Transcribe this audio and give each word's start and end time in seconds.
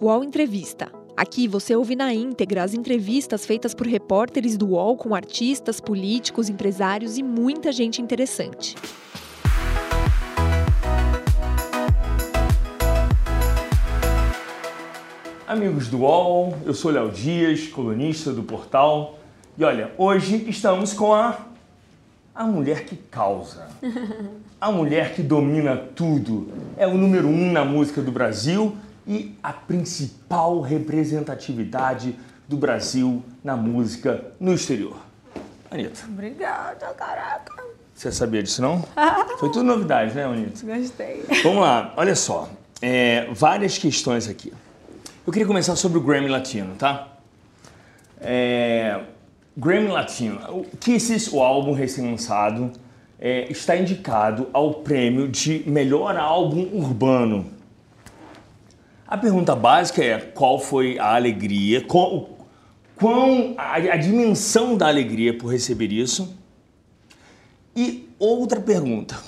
UOL 0.00 0.22
Entrevista. 0.22 0.92
Aqui 1.16 1.48
você 1.48 1.74
ouve 1.74 1.96
na 1.96 2.14
íntegra 2.14 2.62
as 2.62 2.72
entrevistas 2.72 3.44
feitas 3.44 3.74
por 3.74 3.84
repórteres 3.84 4.56
do 4.56 4.68
UOL 4.68 4.96
com 4.96 5.12
artistas, 5.12 5.80
políticos, 5.80 6.48
empresários 6.48 7.18
e 7.18 7.22
muita 7.24 7.72
gente 7.72 8.00
interessante. 8.00 8.76
Amigos 15.44 15.88
do 15.88 16.02
UOL, 16.02 16.56
eu 16.64 16.74
sou 16.74 16.92
Léo 16.92 17.10
Dias, 17.10 17.66
colunista 17.66 18.32
do 18.32 18.44
portal. 18.44 19.18
E 19.58 19.64
olha, 19.64 19.92
hoje 19.98 20.44
estamos 20.48 20.92
com 20.92 21.12
a 21.12 21.44
a 22.32 22.44
mulher 22.44 22.84
que 22.84 22.94
causa. 22.94 23.66
A 24.60 24.72
mulher 24.72 25.14
que 25.14 25.22
domina 25.22 25.76
tudo. 25.76 26.48
É 26.76 26.84
o 26.84 26.98
número 26.98 27.28
um 27.28 27.52
na 27.52 27.64
música 27.64 28.02
do 28.02 28.10
Brasil 28.10 28.76
e 29.08 29.34
a 29.42 29.54
principal 29.54 30.60
representatividade 30.60 32.14
do 32.46 32.58
Brasil 32.58 33.24
na 33.42 33.56
música 33.56 34.32
no 34.38 34.52
exterior. 34.52 34.98
Anitta. 35.70 36.04
Obrigada, 36.06 36.86
caraca. 36.88 37.64
Você 37.94 38.12
sabia 38.12 38.42
disso, 38.42 38.62
não? 38.62 38.84
Foi 39.40 39.50
tudo 39.50 39.64
novidade, 39.64 40.14
né, 40.14 40.24
Anitta? 40.24 40.64
Gostei. 40.64 41.24
Vamos 41.42 41.62
lá, 41.62 41.94
olha 41.96 42.14
só. 42.14 42.48
É, 42.80 43.28
várias 43.32 43.78
questões 43.78 44.28
aqui. 44.28 44.52
Eu 45.26 45.32
queria 45.32 45.46
começar 45.46 45.74
sobre 45.74 45.98
o 45.98 46.00
Grammy 46.00 46.28
Latino, 46.28 46.74
tá? 46.76 47.08
É, 48.20 49.00
Grammy 49.56 49.88
Latino. 49.88 50.38
O 50.50 50.76
Kisses, 50.76 51.32
o 51.32 51.40
álbum 51.40 51.72
recém-lançado, 51.72 52.70
é, 53.18 53.50
está 53.50 53.76
indicado 53.76 54.48
ao 54.52 54.74
prêmio 54.74 55.28
de 55.28 55.64
melhor 55.66 56.16
álbum 56.16 56.68
urbano. 56.72 57.57
A 59.08 59.16
pergunta 59.16 59.56
básica 59.56 60.04
é 60.04 60.18
qual 60.18 60.58
foi 60.58 60.98
a 60.98 61.14
alegria, 61.14 61.80
qual, 61.80 62.28
qual 62.94 63.54
a, 63.56 63.76
a 63.76 63.96
dimensão 63.96 64.76
da 64.76 64.86
alegria 64.86 65.32
por 65.32 65.50
receber 65.50 65.90
isso. 65.90 66.36
E 67.74 68.06
outra 68.18 68.60
pergunta. 68.60 69.18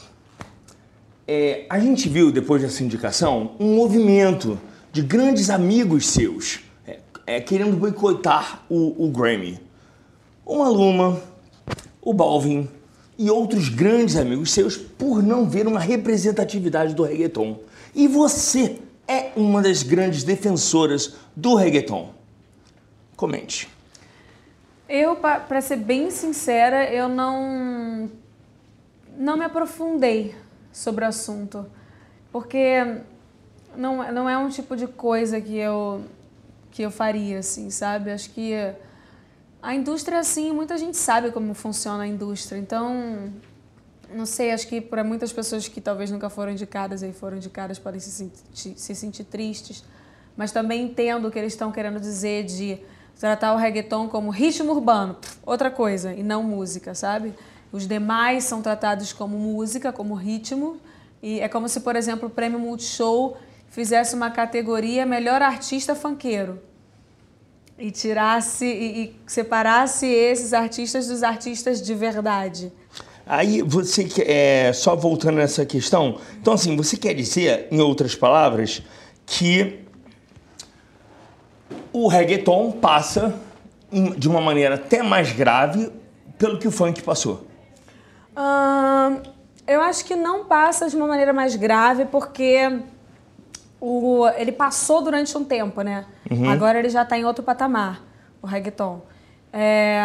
É, 1.27 1.65
a 1.71 1.81
gente 1.81 2.11
viu 2.11 2.31
depois 2.31 2.61
dessa 2.61 2.85
indicação 2.85 3.53
um 3.59 3.75
movimento 3.75 4.61
de 4.93 5.01
grandes 5.01 5.49
amigos 5.49 6.09
seus 6.09 6.61
é, 6.87 6.99
é, 7.27 7.41
querendo 7.41 7.75
boicotar 7.75 8.63
o, 8.69 9.07
o 9.07 9.11
Grammy 9.11 9.59
o 10.45 10.59
Maluma, 10.59 11.23
o 12.03 12.13
Balvin 12.13 12.69
e 13.17 13.31
outros 13.31 13.71
grandes 13.71 14.17
amigos 14.17 14.51
seus 14.51 14.77
por 14.77 15.23
não 15.23 15.49
ver 15.49 15.67
uma 15.67 15.81
representatividade 15.81 16.93
do 16.93 17.05
reggaeton. 17.05 17.61
E 17.95 18.09
você 18.09 18.79
é 19.11 19.33
uma 19.35 19.61
das 19.61 19.83
grandes 19.83 20.23
defensoras 20.23 21.17
do 21.35 21.57
reggaeton. 21.57 22.15
Comente. 23.17 23.69
Eu, 24.89 25.17
para 25.17 25.61
ser 25.61 25.77
bem 25.77 26.11
sincera, 26.13 26.85
eu 26.93 27.09
não 27.09 28.09
não 29.17 29.37
me 29.37 29.45
aprofundei 29.45 30.35
sobre 30.73 31.05
o 31.05 31.09
assunto, 31.09 31.67
porque 32.33 32.99
não, 33.77 34.13
não 34.13 34.31
é 34.31 34.39
um 34.39 34.49
tipo 34.49 34.77
de 34.77 34.87
coisa 34.87 35.41
que 35.41 35.57
eu 35.57 36.03
que 36.71 36.83
eu 36.83 36.91
faria 36.91 37.41
assim, 37.41 37.69
sabe? 37.69 38.13
Acho 38.13 38.31
que 38.31 38.55
a 39.61 39.75
indústria, 39.75 40.21
assim, 40.21 40.53
muita 40.53 40.79
gente 40.79 40.97
sabe 40.97 41.33
como 41.33 41.53
funciona 41.53 42.05
a 42.05 42.07
indústria. 42.07 42.59
Então, 42.59 43.33
não 44.15 44.27
sei, 44.27 44.53
acho 44.53 44.67
que 44.69 44.81
para 44.81 45.03
muitas 45.05 45.33
pessoas 45.33 45.69
que 45.69 45.81
talvez 45.81 46.11
nunca 46.11 46.29
foram 46.29 46.53
indicadas 46.53 47.03
e 47.03 47.13
foram 47.13 47.37
indicadas 47.37 47.79
podem 47.79 48.01
se 48.01 48.11
sentir, 48.11 48.75
se 48.77 48.95
sentir 48.95 49.25
tristes. 49.25 49.85
Mas 50.37 50.53
também 50.53 50.85
entendo 50.85 51.29
o 51.29 51.31
que 51.31 51.39
eles 51.39 51.53
estão 51.53 51.71
querendo 51.73 52.01
dizer 52.01 52.45
de 52.45 52.79
tratar 53.19 53.53
o 53.53 53.57
reggaeton 53.57 54.09
como 54.09 54.31
ritmo 54.31 54.73
urbano, 54.73 55.17
outra 55.45 55.71
coisa, 55.71 56.15
e 56.15 56.23
não 56.23 56.43
música, 56.43 56.95
sabe? 56.95 57.35
Os 57.73 57.87
demais 57.87 58.45
são 58.45 58.63
tratados 58.63 59.13
como 59.13 59.39
música, 59.39 59.93
como 59.93 60.15
ritmo. 60.15 60.79
E 61.23 61.41
é 61.41 61.49
como 61.49 61.69
se, 61.69 61.81
por 61.81 61.97
exemplo, 61.97 62.29
o 62.29 62.31
Prêmio 62.31 62.59
Multishow 62.59 63.37
fizesse 63.69 64.15
uma 64.15 64.31
categoria 64.31 65.07
melhor 65.07 65.43
artista 65.43 65.95
funkeiro 65.95 66.61
e 67.79 67.91
tirasse 67.91 68.67
e, 68.67 69.05
e, 69.05 69.21
separasse 69.27 70.07
esses 70.07 70.53
artistas 70.53 71.07
dos 71.07 71.23
artistas 71.23 71.81
de 71.81 71.95
verdade. 71.95 72.73
Aí 73.33 73.63
você 73.63 74.09
é, 74.27 74.73
só 74.73 74.97
voltando 74.97 75.37
nessa 75.37 75.65
questão, 75.65 76.19
então 76.41 76.53
assim, 76.53 76.77
você 76.77 76.97
quer 76.97 77.15
dizer, 77.15 77.69
em 77.71 77.81
outras 77.81 78.17
palavras, 78.17 78.83
que 79.25 79.85
o 81.93 82.09
reggaeton 82.09 82.73
passa 82.73 83.33
de 84.19 84.29
uma 84.29 84.41
maneira 84.41 84.75
até 84.75 85.01
mais 85.01 85.31
grave 85.31 85.93
pelo 86.37 86.59
que 86.59 86.67
o 86.67 86.73
funk 86.73 87.05
passou? 87.05 87.47
Eu 89.65 89.81
acho 89.81 90.05
que 90.05 90.17
não 90.17 90.47
passa 90.47 90.89
de 90.89 90.97
uma 90.97 91.07
maneira 91.07 91.33
mais 91.33 91.55
grave 91.55 92.07
porque 92.07 92.81
o, 93.81 94.27
ele 94.37 94.51
passou 94.51 95.03
durante 95.03 95.39
um 95.39 95.45
tempo, 95.45 95.83
né? 95.83 96.05
Uhum. 96.29 96.51
Agora 96.51 96.81
ele 96.81 96.89
já 96.89 97.03
está 97.03 97.17
em 97.17 97.25
outro 97.25 97.45
patamar, 97.45 98.03
o 98.43 98.47
reggaeton. 98.49 99.01
É, 99.53 100.03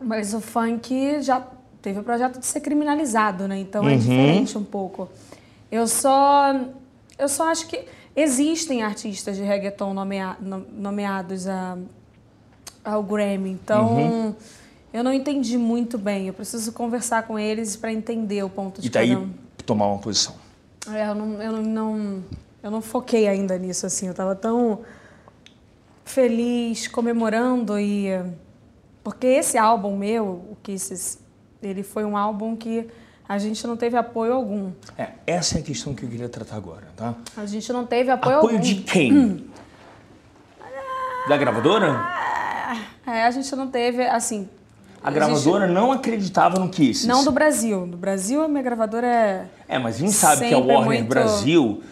mas 0.00 0.34
o 0.34 0.40
funk 0.40 1.20
já 1.20 1.44
teve 1.86 2.00
o 2.00 2.02
projeto 2.02 2.40
de 2.40 2.46
ser 2.46 2.58
criminalizado, 2.58 3.46
né? 3.46 3.60
Então 3.60 3.84
é 3.84 3.86
uhum. 3.86 3.94
é 3.94 3.96
diferente 3.96 4.58
um 4.58 4.64
pouco. 4.64 5.08
Eu 5.70 5.86
só, 5.86 6.52
eu 7.16 7.28
só 7.28 7.48
acho 7.48 7.68
que 7.68 7.84
existem 8.16 8.82
artistas 8.82 9.36
de 9.36 9.44
reggaeton 9.44 9.94
nomea, 9.94 10.36
nomeados 10.40 11.46
a, 11.46 11.78
ao 12.84 13.04
Grammy. 13.04 13.50
Então 13.50 13.96
uhum. 13.98 14.34
eu 14.92 15.04
não 15.04 15.12
entendi 15.12 15.56
muito 15.56 15.96
bem. 15.96 16.26
Eu 16.26 16.34
preciso 16.34 16.72
conversar 16.72 17.24
com 17.24 17.38
eles 17.38 17.76
para 17.76 17.92
entender 17.92 18.42
o 18.42 18.50
ponto 18.50 18.80
de 18.80 18.88
e 18.88 18.90
daí 18.90 19.16
tomar 19.64 19.86
uma 19.86 19.98
posição. 19.98 20.34
É, 20.92 21.06
eu 21.06 21.14
não, 21.14 21.40
eu 21.40 21.52
não 21.52 22.24
eu 22.64 22.70
não 22.72 22.82
foquei 22.82 23.28
ainda 23.28 23.56
nisso, 23.56 23.86
assim. 23.86 24.06
Eu 24.06 24.10
estava 24.10 24.34
tão 24.34 24.80
feliz, 26.04 26.88
comemorando 26.88 27.78
e... 27.78 28.08
Porque 29.04 29.28
esse 29.28 29.56
álbum 29.56 29.96
meu, 29.96 30.26
o 30.50 30.56
Kisses, 30.64 31.24
ele 31.66 31.82
foi 31.82 32.04
um 32.04 32.16
álbum 32.16 32.56
que 32.56 32.88
a 33.28 33.38
gente 33.38 33.66
não 33.66 33.76
teve 33.76 33.96
apoio 33.96 34.32
algum. 34.32 34.70
É, 34.96 35.08
essa 35.26 35.58
é 35.58 35.60
a 35.60 35.64
questão 35.64 35.94
que 35.94 36.04
eu 36.04 36.08
queria 36.08 36.28
tratar 36.28 36.56
agora, 36.56 36.84
tá? 36.96 37.14
A 37.36 37.46
gente 37.46 37.72
não 37.72 37.84
teve 37.84 38.10
apoio, 38.10 38.36
apoio 38.36 38.54
algum. 38.54 38.58
Apoio 38.58 38.74
de 38.74 38.82
quem? 38.82 39.46
da 41.28 41.36
gravadora? 41.36 42.16
É, 43.06 43.22
a 43.22 43.30
gente 43.30 43.54
não 43.54 43.68
teve, 43.68 44.02
assim... 44.04 44.48
A 45.02 45.10
gravadora 45.10 45.64
a 45.64 45.66
gente... 45.68 45.76
não 45.76 45.92
acreditava 45.92 46.58
no 46.58 46.68
Kisses? 46.68 47.06
Não 47.06 47.22
do 47.22 47.30
Brasil. 47.30 47.86
Do 47.86 47.96
Brasil, 47.96 48.42
a 48.42 48.48
minha 48.48 48.62
gravadora 48.62 49.06
é... 49.06 49.46
É, 49.68 49.78
mas 49.78 49.96
a 49.96 49.98
gente 49.98 50.12
sabe 50.12 50.48
que 50.48 50.54
a 50.54 50.58
Warner 50.58 50.98
muito... 51.00 51.08
Brasil 51.08 51.82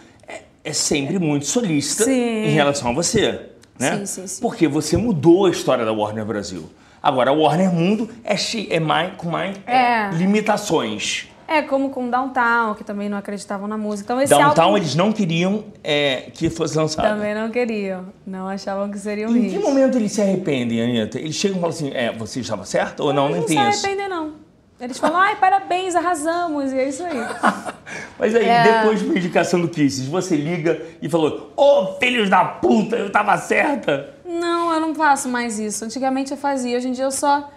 é 0.65 0.73
sempre 0.73 1.19
muito 1.19 1.45
solícita 1.45 2.05
sim. 2.05 2.11
em 2.11 2.49
relação 2.49 2.89
a 2.89 2.93
você. 2.93 3.51
Né? 3.77 3.99
Sim, 3.99 4.05
sim, 4.05 4.27
sim. 4.27 4.41
Porque 4.41 4.67
você 4.67 4.97
mudou 4.97 5.45
a 5.45 5.51
história 5.51 5.85
da 5.85 5.93
Warner 5.93 6.25
Brasil. 6.25 6.67
Agora, 7.05 7.29
a 7.29 7.33
Warner 7.35 7.71
Mundo 7.71 8.09
é, 8.23 8.35
é 8.67 8.79
mais, 8.79 9.13
com 9.15 9.29
mais 9.29 9.55
é. 9.67 10.09
limitações. 10.09 11.27
É, 11.47 11.61
como 11.61 11.91
com 11.91 12.09
Downtown, 12.09 12.73
que 12.73 12.83
também 12.83 13.07
não 13.07 13.19
acreditavam 13.19 13.67
na 13.67 13.77
música. 13.77 14.11
Então, 14.11 14.21
esse 14.23 14.33
Downtown, 14.33 14.65
álbum... 14.65 14.77
eles 14.77 14.95
não 14.95 15.11
queriam 15.11 15.65
é, 15.83 16.31
que 16.33 16.49
fosse 16.49 16.75
lançado. 16.75 17.07
Também 17.07 17.35
não 17.35 17.51
queriam. 17.51 18.07
Não 18.25 18.47
achavam 18.47 18.89
que 18.89 18.97
seria 18.97 19.29
um 19.29 19.37
Em 19.37 19.41
hit. 19.41 19.55
que 19.55 19.59
momento 19.59 19.99
eles 19.99 20.13
se 20.13 20.21
arrependem, 20.23 20.81
Anitta? 20.81 21.19
Eles 21.19 21.35
chegam 21.35 21.57
e 21.57 21.61
falam 21.61 21.75
assim, 21.75 21.91
é, 21.93 22.11
você 22.11 22.39
estava 22.39 22.65
certo 22.65 23.01
ou 23.01 23.13
não? 23.13 23.29
Não, 23.29 23.37
não 23.37 23.45
tem 23.45 23.55
isso. 23.55 23.63
Não 23.63 23.71
se 23.71 23.85
arrependem, 23.85 24.09
não. 24.09 24.33
Eles 24.81 24.97
falam, 24.97 25.17
ai, 25.17 25.35
parabéns, 25.35 25.95
arrasamos, 25.95 26.73
e 26.73 26.79
é 26.79 26.89
isso 26.89 27.03
aí. 27.03 27.13
Mas 28.17 28.33
aí, 28.33 28.45
é... 28.45 28.63
depois 28.63 28.99
de 28.99 29.05
uma 29.05 29.17
indicação 29.17 29.59
do 29.59 29.67
Kisses, 29.67 30.07
você 30.07 30.35
liga 30.35 30.81
e 31.01 31.09
falou, 31.09 31.51
ô 31.55 31.63
oh, 31.63 31.99
filhos 31.99 32.29
da 32.29 32.45
puta, 32.45 32.95
eu 32.95 33.11
tava 33.11 33.37
certa. 33.37 34.13
Não, 34.25 34.73
eu 34.73 34.79
não 34.79 34.95
faço 34.95 35.27
mais 35.27 35.59
isso. 35.59 35.83
Antigamente 35.85 36.31
eu 36.31 36.37
fazia, 36.37 36.77
hoje 36.77 36.87
em 36.87 36.91
dia 36.91 37.03
eu 37.03 37.11
só 37.11 37.49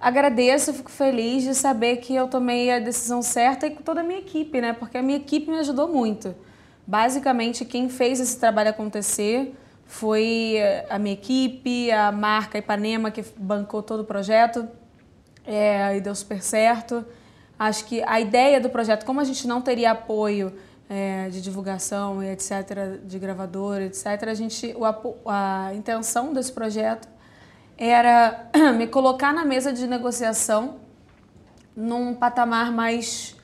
agradeço, 0.00 0.74
fico 0.74 0.90
feliz 0.90 1.44
de 1.44 1.54
saber 1.54 1.96
que 1.96 2.14
eu 2.14 2.28
tomei 2.28 2.70
a 2.70 2.78
decisão 2.78 3.22
certa 3.22 3.66
e 3.66 3.70
com 3.70 3.82
toda 3.82 4.00
a 4.00 4.04
minha 4.04 4.18
equipe, 4.18 4.60
né? 4.60 4.72
Porque 4.72 4.98
a 4.98 5.02
minha 5.02 5.16
equipe 5.16 5.50
me 5.50 5.58
ajudou 5.58 5.88
muito. 5.88 6.34
Basicamente, 6.86 7.64
quem 7.64 7.88
fez 7.88 8.20
esse 8.20 8.38
trabalho 8.38 8.70
acontecer 8.70 9.54
foi 9.86 10.56
a 10.90 10.98
minha 10.98 11.14
equipe, 11.14 11.90
a 11.90 12.12
marca 12.12 12.58
Ipanema, 12.58 13.10
que 13.10 13.24
bancou 13.36 13.82
todo 13.82 14.00
o 14.00 14.04
projeto 14.04 14.68
é, 15.46 15.96
e 15.96 16.00
deu 16.00 16.14
super 16.14 16.42
certo. 16.42 17.04
Acho 17.66 17.86
que 17.86 18.02
a 18.02 18.20
ideia 18.20 18.60
do 18.60 18.68
projeto, 18.68 19.06
como 19.06 19.20
a 19.20 19.24
gente 19.24 19.46
não 19.46 19.62
teria 19.62 19.92
apoio 19.92 20.52
é, 20.88 21.28
de 21.30 21.40
divulgação 21.40 22.22
e 22.22 22.28
etc., 22.30 23.00
de 23.04 23.18
gravadora, 23.18 23.84
etc., 23.84 24.04
a, 24.28 24.34
gente, 24.34 24.74
o, 24.76 24.84
a 25.26 25.72
intenção 25.74 26.32
desse 26.32 26.52
projeto 26.52 27.08
era 27.78 28.50
me 28.76 28.86
colocar 28.86 29.32
na 29.32 29.44
mesa 29.44 29.72
de 29.72 29.86
negociação 29.86 30.76
num 31.74 32.14
patamar 32.14 32.70
mais 32.70 33.34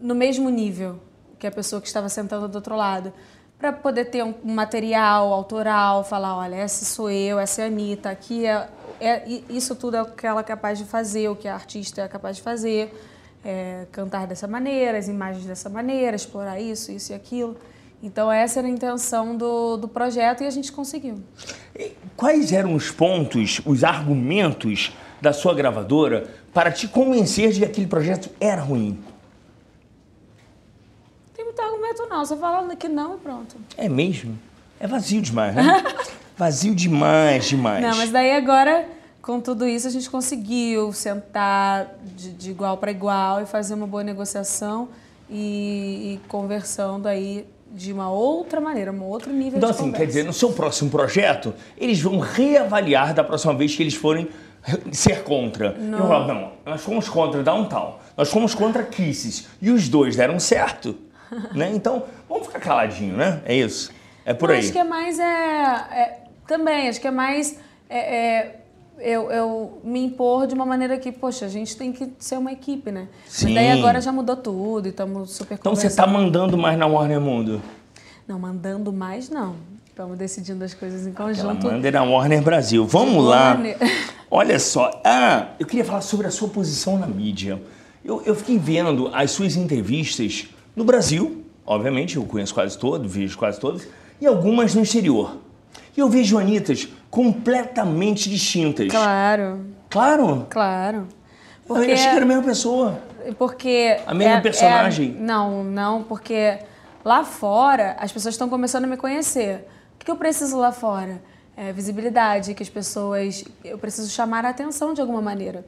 no 0.00 0.14
mesmo 0.14 0.48
nível 0.48 0.98
que 1.38 1.46
a 1.46 1.50
pessoa 1.50 1.80
que 1.80 1.86
estava 1.86 2.08
sentando 2.08 2.48
do 2.48 2.56
outro 2.56 2.74
lado. 2.74 3.12
para 3.58 3.70
poder 3.72 4.06
ter 4.06 4.24
um 4.24 4.34
material 4.44 5.30
autoral, 5.32 6.04
falar, 6.04 6.36
olha, 6.36 6.56
essa 6.56 6.84
sou 6.84 7.10
eu, 7.10 7.38
essa 7.38 7.62
é 7.62 7.64
a 7.64 7.68
Anitta, 7.68 8.10
aqui 8.10 8.46
é, 8.46 8.68
é 8.98 9.28
isso 9.48 9.74
tudo 9.74 9.96
é 9.96 10.02
o 10.02 10.06
que 10.06 10.26
ela 10.26 10.40
é 10.40 10.44
capaz 10.44 10.78
de 10.78 10.84
fazer, 10.84 11.28
o 11.28 11.36
que 11.36 11.46
a 11.46 11.54
artista 11.54 12.02
é 12.02 12.08
capaz 12.08 12.36
de 12.36 12.42
fazer, 12.42 12.92
é, 13.46 13.86
cantar 13.92 14.26
dessa 14.26 14.48
maneira, 14.48 14.98
as 14.98 15.06
imagens 15.06 15.46
dessa 15.46 15.70
maneira, 15.70 16.16
explorar 16.16 16.60
isso, 16.60 16.90
isso 16.90 17.12
e 17.12 17.14
aquilo. 17.14 17.56
Então 18.02 18.30
essa 18.30 18.58
era 18.58 18.66
a 18.66 18.70
intenção 18.70 19.36
do, 19.36 19.76
do 19.76 19.86
projeto 19.86 20.42
e 20.42 20.46
a 20.46 20.50
gente 20.50 20.72
conseguiu. 20.72 21.22
Quais 22.16 22.52
eram 22.52 22.74
os 22.74 22.90
pontos, 22.90 23.60
os 23.64 23.84
argumentos 23.84 24.92
da 25.22 25.32
sua 25.32 25.54
gravadora 25.54 26.28
para 26.52 26.72
te 26.72 26.88
convencer 26.88 27.52
de 27.52 27.60
que 27.60 27.64
aquele 27.64 27.86
projeto 27.86 28.28
era 28.40 28.60
ruim? 28.60 28.98
Tem 31.32 31.44
muito 31.44 31.62
argumento 31.62 32.06
não, 32.08 32.24
você 32.24 32.36
falando 32.36 32.76
que 32.76 32.88
não 32.88 33.14
e 33.14 33.18
pronto. 33.18 33.56
É 33.76 33.88
mesmo? 33.88 34.36
É 34.80 34.88
vazio 34.88 35.22
demais, 35.22 35.54
né? 35.54 35.84
vazio 36.36 36.74
demais, 36.74 37.46
demais. 37.46 37.80
Não, 37.80 37.96
mas 37.96 38.10
daí 38.10 38.32
agora, 38.32 38.86
com 39.26 39.40
tudo 39.40 39.66
isso, 39.66 39.88
a 39.88 39.90
gente 39.90 40.08
conseguiu 40.08 40.92
sentar 40.92 41.96
de, 42.14 42.30
de 42.32 42.50
igual 42.52 42.76
para 42.76 42.92
igual 42.92 43.42
e 43.42 43.46
fazer 43.46 43.74
uma 43.74 43.86
boa 43.86 44.04
negociação 44.04 44.88
e, 45.28 46.14
e 46.14 46.28
conversando 46.28 47.08
aí 47.08 47.44
de 47.72 47.92
uma 47.92 48.08
outra 48.08 48.60
maneira, 48.60 48.92
um 48.92 49.02
outro 49.02 49.32
nível 49.32 49.58
então, 49.58 49.70
de 49.70 49.74
assim, 49.74 49.86
conversa. 49.86 49.98
quer 49.98 50.06
dizer, 50.06 50.22
no 50.22 50.32
seu 50.32 50.52
próximo 50.52 50.90
projeto, 50.90 51.52
eles 51.76 52.00
vão 52.00 52.20
reavaliar 52.20 53.12
da 53.12 53.24
próxima 53.24 53.52
vez 53.52 53.74
que 53.74 53.82
eles 53.82 53.94
forem 53.94 54.28
ser 54.92 55.24
contra. 55.24 55.72
Não. 55.72 55.98
Eu 55.98 56.06
falo, 56.06 56.28
não, 56.28 56.52
nós 56.64 56.80
fomos 56.80 57.08
contra 57.08 57.42
Downtown, 57.42 57.96
nós 58.16 58.30
fomos 58.30 58.54
contra 58.54 58.84
Kisses, 58.84 59.48
e 59.60 59.72
os 59.72 59.88
dois 59.88 60.14
deram 60.14 60.38
certo, 60.38 60.96
né? 61.52 61.72
Então, 61.74 62.04
vamos 62.28 62.46
ficar 62.46 62.60
caladinho, 62.60 63.16
né? 63.16 63.42
É 63.44 63.56
isso. 63.56 63.90
É 64.24 64.32
por 64.32 64.50
Eu 64.50 64.54
aí. 64.54 64.60
Acho 64.60 64.72
que 64.72 64.78
é 64.78 64.84
mais, 64.84 65.18
é, 65.18 65.24
é 65.24 66.18
também, 66.46 66.88
acho 66.88 67.00
que 67.00 67.08
é 67.08 67.10
mais... 67.10 67.58
É, 67.88 67.98
é, 67.98 68.65
eu, 68.98 69.30
eu 69.30 69.80
me 69.84 70.04
impor 70.04 70.46
de 70.46 70.54
uma 70.54 70.64
maneira 70.66 70.98
que, 70.98 71.12
poxa, 71.12 71.46
a 71.46 71.48
gente 71.48 71.76
tem 71.76 71.92
que 71.92 72.12
ser 72.18 72.38
uma 72.38 72.52
equipe, 72.52 72.90
né? 72.90 73.08
Sim. 73.26 73.46
Mas 73.46 73.54
daí 73.54 73.70
agora 73.72 74.00
já 74.00 74.12
mudou 74.12 74.36
tudo 74.36 74.86
e 74.86 74.90
estamos 74.90 75.32
super 75.32 75.54
Então 75.54 75.74
você 75.74 75.90
tá 75.90 76.06
mandando 76.06 76.56
mais 76.56 76.78
na 76.78 76.86
Warner 76.86 77.20
Mundo? 77.20 77.60
Não, 78.26 78.38
mandando 78.38 78.92
mais 78.92 79.28
não. 79.28 79.54
Estamos 79.86 80.18
decidindo 80.18 80.62
as 80.62 80.74
coisas 80.74 81.06
em 81.06 81.12
conjunto. 81.12 81.66
manda 81.66 81.90
na 81.90 82.02
Warner 82.02 82.42
Brasil. 82.42 82.84
Vamos 82.84 83.24
lá. 83.24 83.52
Warner. 83.52 83.76
Olha 84.30 84.58
só. 84.58 85.00
Ah, 85.04 85.48
eu 85.58 85.66
queria 85.66 85.84
falar 85.84 86.00
sobre 86.00 86.26
a 86.26 86.30
sua 86.30 86.48
posição 86.48 86.98
na 86.98 87.06
mídia. 87.06 87.60
Eu, 88.04 88.22
eu 88.24 88.34
fiquei 88.34 88.58
vendo 88.58 89.10
as 89.12 89.30
suas 89.30 89.56
entrevistas 89.56 90.48
no 90.74 90.84
Brasil, 90.84 91.44
obviamente, 91.64 92.16
eu 92.16 92.24
conheço 92.24 92.52
quase 92.52 92.76
todas, 92.76 93.10
vejo 93.10 93.38
quase 93.38 93.58
todas, 93.58 93.88
e 94.20 94.26
algumas 94.26 94.74
no 94.74 94.82
exterior. 94.82 95.38
E 95.96 96.00
eu 96.00 96.08
vejo 96.08 96.38
Anitas 96.38 96.88
completamente 97.10 98.28
distintas. 98.28 98.88
Claro, 98.88 99.64
Claro. 99.90 100.46
claro. 100.50 101.08
Eu 101.68 101.76
achei 101.76 101.96
que 101.96 102.02
era 102.02 102.22
a 102.24 102.28
mesma 102.28 102.42
pessoa. 102.42 102.98
Porque. 103.38 103.98
A 104.06 104.14
mesma 104.14 104.36
é- 104.36 104.40
personagem? 104.40 105.16
é- 105.18 105.20
não, 105.20 105.64
não, 105.64 106.02
porque 106.02 106.58
lá 107.04 107.24
fora 107.24 107.96
as 107.98 108.12
pessoas 108.12 108.34
estão 108.34 108.48
começando 108.48 108.84
a 108.84 108.86
me 108.86 108.96
conhecer. 108.96 109.66
O 110.00 110.04
que 110.04 110.10
eu 110.10 110.16
preciso 110.16 110.56
lá 110.58 110.70
fora? 110.70 111.20
É 111.56 111.72
visibilidade, 111.72 112.54
que 112.54 112.62
as 112.62 112.68
pessoas. 112.68 113.44
Eu 113.64 113.78
preciso 113.78 114.10
chamar 114.10 114.44
a 114.44 114.50
atenção 114.50 114.94
de 114.94 115.00
alguma 115.00 115.20
maneira. 115.22 115.64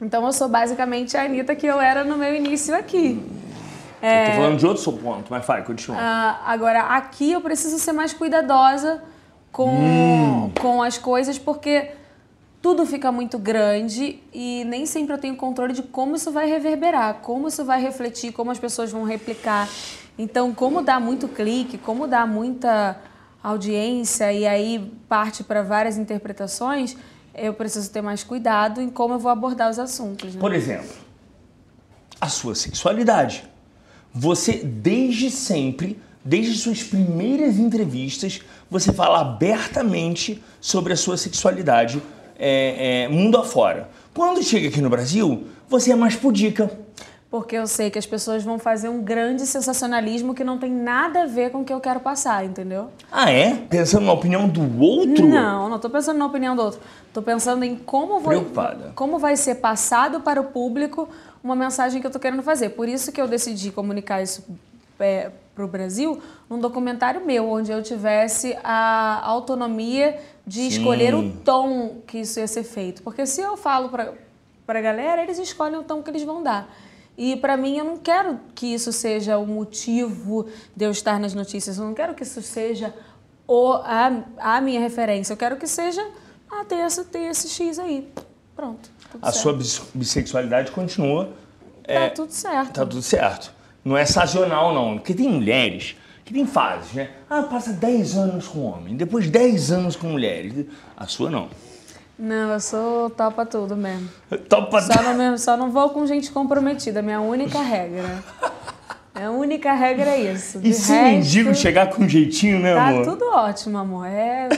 Então 0.00 0.24
eu 0.26 0.32
sou 0.32 0.48
basicamente 0.48 1.16
a 1.16 1.24
Anitta 1.24 1.56
que 1.56 1.66
eu 1.66 1.80
era 1.80 2.04
no 2.04 2.16
meu 2.16 2.34
início 2.36 2.74
aqui. 2.76 3.20
Eu 4.02 4.26
tô 4.30 4.36
falando 4.36 4.58
de 4.58 4.66
outro 4.66 4.92
ponto, 4.92 5.24
mas 5.30 5.44
vai, 5.46 5.64
continua. 5.64 5.96
Ah, 5.98 6.40
agora, 6.46 6.80
aqui 6.82 7.32
eu 7.32 7.40
preciso 7.40 7.78
ser 7.78 7.92
mais 7.92 8.12
cuidadosa 8.12 9.02
com, 9.56 9.70
Hum. 9.70 10.50
com 10.60 10.82
as 10.82 10.98
coisas, 10.98 11.38
porque 11.38 11.92
tudo 12.60 12.84
fica 12.84 13.10
muito 13.10 13.38
grande 13.38 14.18
e 14.34 14.64
nem 14.66 14.84
sempre 14.84 15.14
eu 15.14 15.18
tenho 15.18 15.34
controle 15.34 15.72
de 15.72 15.82
como 15.82 16.14
isso 16.14 16.30
vai 16.30 16.46
reverberar, 16.46 17.20
como 17.22 17.48
isso 17.48 17.64
vai 17.64 17.80
refletir, 17.80 18.32
como 18.32 18.50
as 18.50 18.58
pessoas 18.58 18.92
vão 18.92 19.04
replicar. 19.04 19.66
Então, 20.18 20.52
como 20.52 20.82
dá 20.82 21.00
muito 21.00 21.26
clique, 21.26 21.78
como 21.78 22.06
dá 22.06 22.26
muita 22.26 23.00
audiência 23.42 24.30
e 24.30 24.46
aí 24.46 24.92
parte 25.08 25.42
para 25.42 25.62
várias 25.62 25.96
interpretações, 25.96 26.94
eu 27.34 27.54
preciso 27.54 27.90
ter 27.90 28.02
mais 28.02 28.22
cuidado 28.22 28.82
em 28.82 28.90
como 28.90 29.14
eu 29.14 29.18
vou 29.18 29.30
abordar 29.30 29.70
os 29.70 29.78
assuntos. 29.78 30.34
né? 30.34 30.40
Por 30.40 30.52
exemplo, 30.52 30.90
a 32.20 32.28
sua 32.28 32.54
sexualidade. 32.54 33.44
Você, 34.12 34.52
desde 34.64 35.30
sempre, 35.30 35.98
desde 36.24 36.58
suas 36.58 36.82
primeiras 36.82 37.58
entrevistas, 37.58 38.40
você 38.70 38.92
fala 38.92 39.20
abertamente 39.20 40.42
sobre 40.60 40.92
a 40.92 40.96
sua 40.96 41.16
sexualidade 41.16 42.02
é, 42.38 43.04
é, 43.04 43.08
mundo 43.08 43.38
afora. 43.38 43.88
Quando 44.14 44.42
chega 44.42 44.68
aqui 44.68 44.80
no 44.80 44.90
Brasil, 44.90 45.46
você 45.68 45.92
é 45.92 45.96
mais 45.96 46.16
pudica. 46.16 46.70
Porque 47.30 47.56
eu 47.56 47.66
sei 47.66 47.90
que 47.90 47.98
as 47.98 48.06
pessoas 48.06 48.44
vão 48.44 48.58
fazer 48.58 48.88
um 48.88 49.02
grande 49.02 49.46
sensacionalismo 49.46 50.32
que 50.32 50.44
não 50.44 50.58
tem 50.58 50.70
nada 50.70 51.24
a 51.24 51.26
ver 51.26 51.50
com 51.50 51.60
o 51.60 51.64
que 51.64 51.72
eu 51.72 51.80
quero 51.80 52.00
passar, 52.00 52.44
entendeu? 52.44 52.88
Ah, 53.10 53.30
é? 53.30 53.52
Pensando 53.68 54.06
na 54.06 54.12
opinião 54.12 54.48
do 54.48 54.80
outro? 54.80 55.26
Não, 55.26 55.68
não 55.68 55.78
tô 55.78 55.90
pensando 55.90 56.18
na 56.18 56.26
opinião 56.26 56.54
do 56.54 56.62
outro. 56.62 56.80
Tô 57.12 57.20
pensando 57.20 57.64
em 57.64 57.74
como, 57.74 58.20
vou, 58.20 58.28
Preocupada. 58.28 58.92
como 58.94 59.18
vai 59.18 59.36
ser 59.36 59.56
passado 59.56 60.20
para 60.20 60.40
o 60.40 60.44
público 60.44 61.08
uma 61.42 61.56
mensagem 61.56 62.00
que 62.00 62.06
eu 62.06 62.10
tô 62.10 62.18
querendo 62.18 62.42
fazer. 62.42 62.70
Por 62.70 62.88
isso 62.88 63.10
que 63.10 63.20
eu 63.20 63.26
decidi 63.26 63.70
comunicar 63.70 64.22
isso 64.22 64.44
é, 65.00 65.30
para 65.54 65.64
o 65.64 65.68
Brasil 65.68 66.20
num 66.48 66.58
documentário 66.58 67.24
meu, 67.24 67.48
onde 67.50 67.72
eu 67.72 67.82
tivesse 67.82 68.56
a 68.62 69.20
autonomia 69.24 70.20
de 70.46 70.60
Sim. 70.60 70.66
escolher 70.68 71.14
o 71.14 71.30
tom 71.44 72.02
que 72.06 72.18
isso 72.18 72.38
ia 72.38 72.46
ser 72.46 72.62
feito. 72.62 73.02
Porque 73.02 73.26
se 73.26 73.40
eu 73.40 73.56
falo 73.56 73.88
para 73.88 74.78
a 74.78 74.82
galera, 74.82 75.22
eles 75.22 75.38
escolhem 75.38 75.78
o 75.78 75.82
tom 75.82 76.02
que 76.02 76.10
eles 76.10 76.22
vão 76.22 76.42
dar. 76.42 76.68
E 77.18 77.34
para 77.36 77.56
mim, 77.56 77.78
eu 77.78 77.84
não 77.84 77.96
quero 77.96 78.38
que 78.54 78.66
isso 78.66 78.92
seja 78.92 79.38
o 79.38 79.46
motivo 79.46 80.46
de 80.76 80.84
eu 80.84 80.90
estar 80.90 81.18
nas 81.18 81.32
notícias. 81.32 81.78
Eu 81.78 81.84
não 81.86 81.94
quero 81.94 82.14
que 82.14 82.22
isso 82.22 82.42
seja 82.42 82.92
o, 83.48 83.72
a, 83.72 84.12
a 84.38 84.60
minha 84.60 84.78
referência. 84.80 85.32
Eu 85.32 85.36
quero 85.38 85.56
que 85.56 85.66
seja, 85.66 86.06
ah, 86.50 86.64
tem 86.64 86.80
esse, 86.82 87.04
tem 87.06 87.28
esse 87.28 87.48
X 87.48 87.78
aí. 87.78 88.12
Pronto. 88.54 88.90
A 89.22 89.32
certo. 89.32 89.42
sua 89.42 89.52
bis- 89.54 89.82
bissexualidade 89.94 90.70
continua. 90.72 91.30
Tá 91.86 92.10
tudo 92.10 92.32
certo. 92.32 92.72
Tá 92.74 92.84
tudo 92.84 93.00
certo. 93.02 93.55
Não 93.86 93.96
é 93.96 94.04
sazonal, 94.04 94.74
não. 94.74 94.98
Porque 94.98 95.14
tem 95.14 95.28
mulheres 95.28 95.94
que 96.24 96.32
tem 96.34 96.44
fases, 96.44 96.92
né? 96.92 97.08
Ah, 97.30 97.42
passa 97.44 97.72
10 97.72 98.16
anos 98.16 98.48
com 98.48 98.62
homem, 98.64 98.96
depois 98.96 99.30
10 99.30 99.70
anos 99.70 99.94
com 99.94 100.08
mulheres. 100.08 100.66
A 100.96 101.06
sua 101.06 101.30
não. 101.30 101.48
Não, 102.18 102.50
eu 102.52 102.58
sou 102.58 103.10
topa 103.10 103.46
tudo 103.46 103.76
mesmo. 103.76 104.08
Topa 104.48 104.80
Só 104.80 105.02
não, 105.02 105.14
me- 105.32 105.38
só 105.38 105.56
não 105.56 105.70
vou 105.70 105.90
com 105.90 106.04
gente 106.06 106.32
comprometida. 106.32 107.00
Minha 107.00 107.20
única 107.20 107.60
regra. 107.60 108.24
Minha 109.14 109.30
única 109.30 109.72
regra 109.72 110.10
é 110.10 110.32
isso. 110.32 110.58
De 110.58 110.70
E 110.70 110.74
se 110.74 110.90
resto, 110.92 111.04
mendigo 111.04 111.54
chegar 111.54 111.90
com 111.90 112.08
jeitinho, 112.08 112.58
né, 112.58 112.74
Tá 112.74 112.88
amor? 112.88 113.04
tudo 113.04 113.24
ótimo, 113.30 113.78
amor. 113.78 114.06
É 114.06 114.48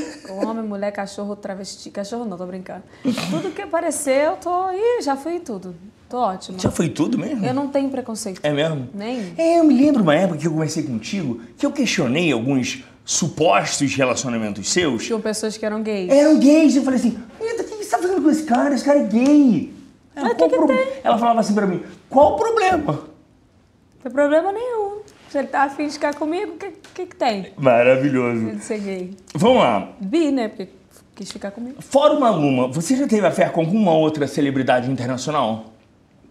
homem, 0.43 0.65
mulher, 0.65 0.91
cachorro, 0.93 1.37
travesti. 1.37 1.91
Cachorro 1.91 2.25
não, 2.25 2.37
tô 2.39 2.47
brincando. 2.47 2.83
Tudo 3.03 3.51
que 3.51 3.61
aparecer, 3.61 4.25
eu 4.25 4.37
tô. 4.37 4.71
Ih, 4.73 5.03
já 5.03 5.17
fui 5.17 5.35
em 5.35 5.41
tudo. 5.41 5.75
Tô 6.09 6.19
ótima. 6.19 6.59
Já 6.59 6.71
foi 6.71 6.89
tudo 6.89 7.19
mesmo? 7.19 7.45
Eu 7.45 7.53
não 7.53 7.69
tenho 7.69 7.91
preconceito. 7.91 8.41
É 8.43 8.51
mesmo? 8.51 8.89
Nem. 8.95 9.35
É, 9.37 9.59
eu 9.59 9.65
me 9.65 9.75
lembro 9.75 10.03
uma 10.03 10.15
época 10.15 10.39
que 10.41 10.47
eu 10.47 10.53
conversei 10.53 10.83
contigo 10.83 11.41
que 11.57 11.67
eu 11.67 11.71
questionei 11.71 12.33
alguns 12.33 12.83
supostos 13.05 13.95
relacionamentos 13.95 14.69
seus. 14.71 15.05
Tinham 15.05 15.21
pessoas 15.21 15.57
que 15.59 15.67
eram 15.67 15.83
gays. 15.83 16.11
Eram 16.11 16.39
gays. 16.39 16.77
Eu 16.77 16.83
falei 16.83 16.99
assim, 17.01 17.19
o 17.39 17.45
que 17.45 17.85
você 17.85 17.91
tá 17.91 17.99
fazendo 17.99 18.23
com 18.23 18.31
esse 18.31 18.43
cara? 18.45 18.75
Esse 18.75 18.85
cara 18.85 19.01
é 19.01 19.05
gay. 19.05 19.73
Ela, 20.17 20.35
qual 20.35 20.49
que 20.49 20.57
que 20.57 20.65
pro- 20.65 20.67
tem? 20.67 20.87
Ela 21.05 21.19
falava 21.19 21.41
assim 21.41 21.55
pra 21.55 21.67
mim, 21.67 21.83
qual 22.09 22.35
o 22.35 22.37
problema? 22.37 22.93
Não 22.93 24.03
tem 24.03 24.13
problema 24.13 24.51
nenhum. 24.53 24.99
Se 25.31 25.39
ele 25.39 25.49
tá 25.49 25.65
afim 25.65 25.87
de 25.87 25.93
ficar 25.93 26.15
comigo, 26.15 26.53
o 26.53 26.57
que, 26.57 26.73
que 26.95 27.07
que 27.07 27.17
tem? 27.17 27.53
Maravilhoso. 27.57 28.49
Ele 28.49 28.61
ser 28.61 28.79
gay. 28.79 29.15
Vamos 29.35 29.59
lá. 29.63 29.91
Bi, 30.01 30.31
né? 30.33 30.49
Porque 30.49 30.69
quis 31.15 31.31
ficar 31.31 31.51
comigo. 31.51 31.77
Fora 31.83 32.15
uma 32.15 32.31
Luma, 32.31 32.67
você 32.69 32.97
já 32.97 33.07
teve 33.07 33.27
afé 33.27 33.47
com 33.49 33.61
alguma 33.61 33.93
outra 33.93 34.27
celebridade 34.27 34.91
internacional? 34.91 35.67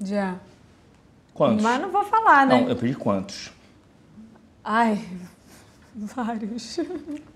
Já. 0.02 0.36
Quantos? 1.34 1.64
Mas 1.64 1.82
não 1.82 1.92
vou 1.92 2.04
falar, 2.04 2.46
né? 2.48 2.62
Não, 2.62 2.70
eu 2.70 2.76
pedi 2.76 2.94
quantos? 2.96 3.52
Ai, 4.64 5.00
vários. 5.96 6.80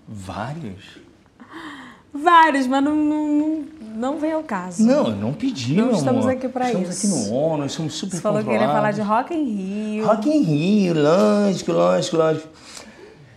Vários? 0.08 0.98
Vários, 2.12 2.66
mas 2.66 2.84
não, 2.84 2.94
não, 2.94 3.28
não, 3.28 3.64
não 3.94 4.18
vem 4.18 4.32
ao 4.32 4.42
caso. 4.42 4.84
Não, 4.84 5.08
eu 5.08 5.16
não 5.16 5.32
pedi, 5.32 5.74
Não 5.74 5.86
meu 5.86 5.96
estamos 5.96 6.26
amor. 6.26 6.36
aqui 6.36 6.46
pra 6.46 6.66
estamos 6.66 6.90
isso. 6.90 7.06
aqui 7.06 7.30
no 7.30 7.34
ONU, 7.34 7.58
nós 7.62 7.72
somos 7.72 7.94
super 7.94 8.16
Você 8.16 8.20
falou 8.22 8.44
que 8.44 8.50
ele 8.50 8.62
ia 8.62 8.68
falar 8.68 8.92
de 8.92 9.00
Rock 9.00 9.34
in 9.34 9.44
Rio. 9.44 10.06
Rock 10.06 10.28
in 10.28 10.42
Rio, 10.42 10.94
lógico, 10.94 11.72
lógico, 11.72 12.16
lógico. 12.18 12.48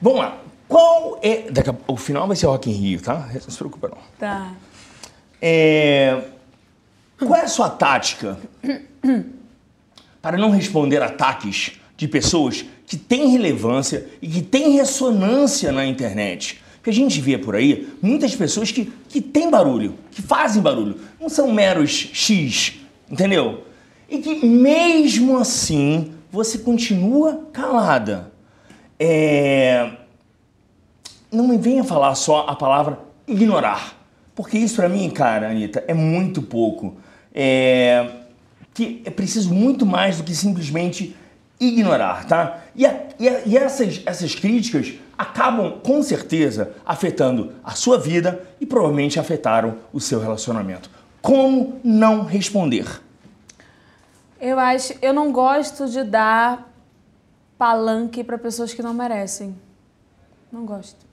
Vamos 0.02 0.20
lá. 0.20 0.38
Qual 0.68 1.20
é... 1.22 1.50
Daqui 1.50 1.70
a... 1.70 1.76
O 1.88 1.96
final 1.96 2.28
vai 2.28 2.36
ser 2.36 2.48
Rock 2.48 2.70
in 2.70 2.74
Rio, 2.74 3.02
tá? 3.02 3.30
Não 3.34 3.40
se 3.40 3.58
preocupa 3.58 3.88
não. 3.88 3.98
Tá. 4.20 4.52
É... 5.42 6.22
Qual 7.18 7.36
é 7.36 7.44
a 7.44 7.48
sua 7.48 7.70
tática 7.70 8.38
para 10.22 10.38
não 10.38 10.50
responder 10.50 11.02
ataques 11.02 11.74
de 11.96 12.08
pessoas 12.08 12.66
que 12.86 12.98
têm 12.98 13.30
relevância 13.30 14.08
e 14.22 14.28
que 14.28 14.42
têm 14.42 14.72
ressonância 14.72 15.72
na 15.72 15.86
internet. 15.86 16.62
Que 16.84 16.90
a 16.90 16.94
gente 16.94 17.20
vê 17.20 17.38
por 17.38 17.56
aí 17.56 17.88
muitas 18.02 18.36
pessoas 18.36 18.72
que, 18.72 18.92
que 19.10 19.20
têm 19.20 19.50
barulho, 19.50 19.96
que 20.12 20.22
fazem 20.22 20.62
barulho, 20.62 21.00
não 21.20 21.30
são 21.30 21.52
meros 21.52 22.10
X, 22.14 22.76
entendeu? 23.10 23.64
E 24.08 24.20
que 24.20 24.46
mesmo 24.46 25.38
assim 25.38 26.14
você 26.32 26.60
continua 26.60 27.48
calada. 27.52 28.32
É... 29.00 29.92
Não 31.32 31.48
me 31.48 31.58
venha 31.58 31.84
falar 31.84 32.14
só 32.16 32.46
a 32.48 32.56
palavra 32.56 33.00
ignorar. 33.28 33.98
Porque 34.36 34.58
isso 34.58 34.76
para 34.76 34.90
mim, 34.90 35.10
cara, 35.10 35.50
Anitta, 35.50 35.84
é 35.88 35.94
muito 35.94 36.42
pouco. 36.42 36.98
É... 37.34 38.25
Que 38.76 39.02
é 39.04 39.10
preciso 39.10 39.52
muito 39.52 39.88
mais 39.88 40.18
do 40.18 40.24
que 40.24 40.36
simplesmente 40.36 41.16
ignorar, 41.60 42.28
tá? 42.28 42.62
E, 42.76 42.86
a, 42.86 43.08
e, 43.18 43.28
a, 43.28 43.42
e 43.46 43.58
essas, 43.58 44.04
essas 44.06 44.36
críticas 44.36 44.94
acabam, 45.18 45.80
com 45.80 46.04
certeza, 46.04 46.74
afetando 46.86 47.54
a 47.64 47.72
sua 47.72 47.98
vida 47.98 48.46
e 48.62 48.66
provavelmente 48.66 49.20
afetaram 49.20 49.78
o 49.92 50.00
seu 50.00 50.20
relacionamento. 50.20 50.90
Como 51.22 51.80
não 51.84 52.24
responder? 52.24 53.02
Eu 54.40 54.60
acho, 54.60 54.94
eu 55.02 55.14
não 55.14 55.32
gosto 55.32 55.88
de 55.88 56.04
dar 56.04 56.72
palanque 57.58 58.24
para 58.24 58.38
pessoas 58.38 58.74
que 58.74 58.84
não 58.84 58.94
merecem. 58.94 59.56
Não 60.52 60.66
gosto. 60.66 61.06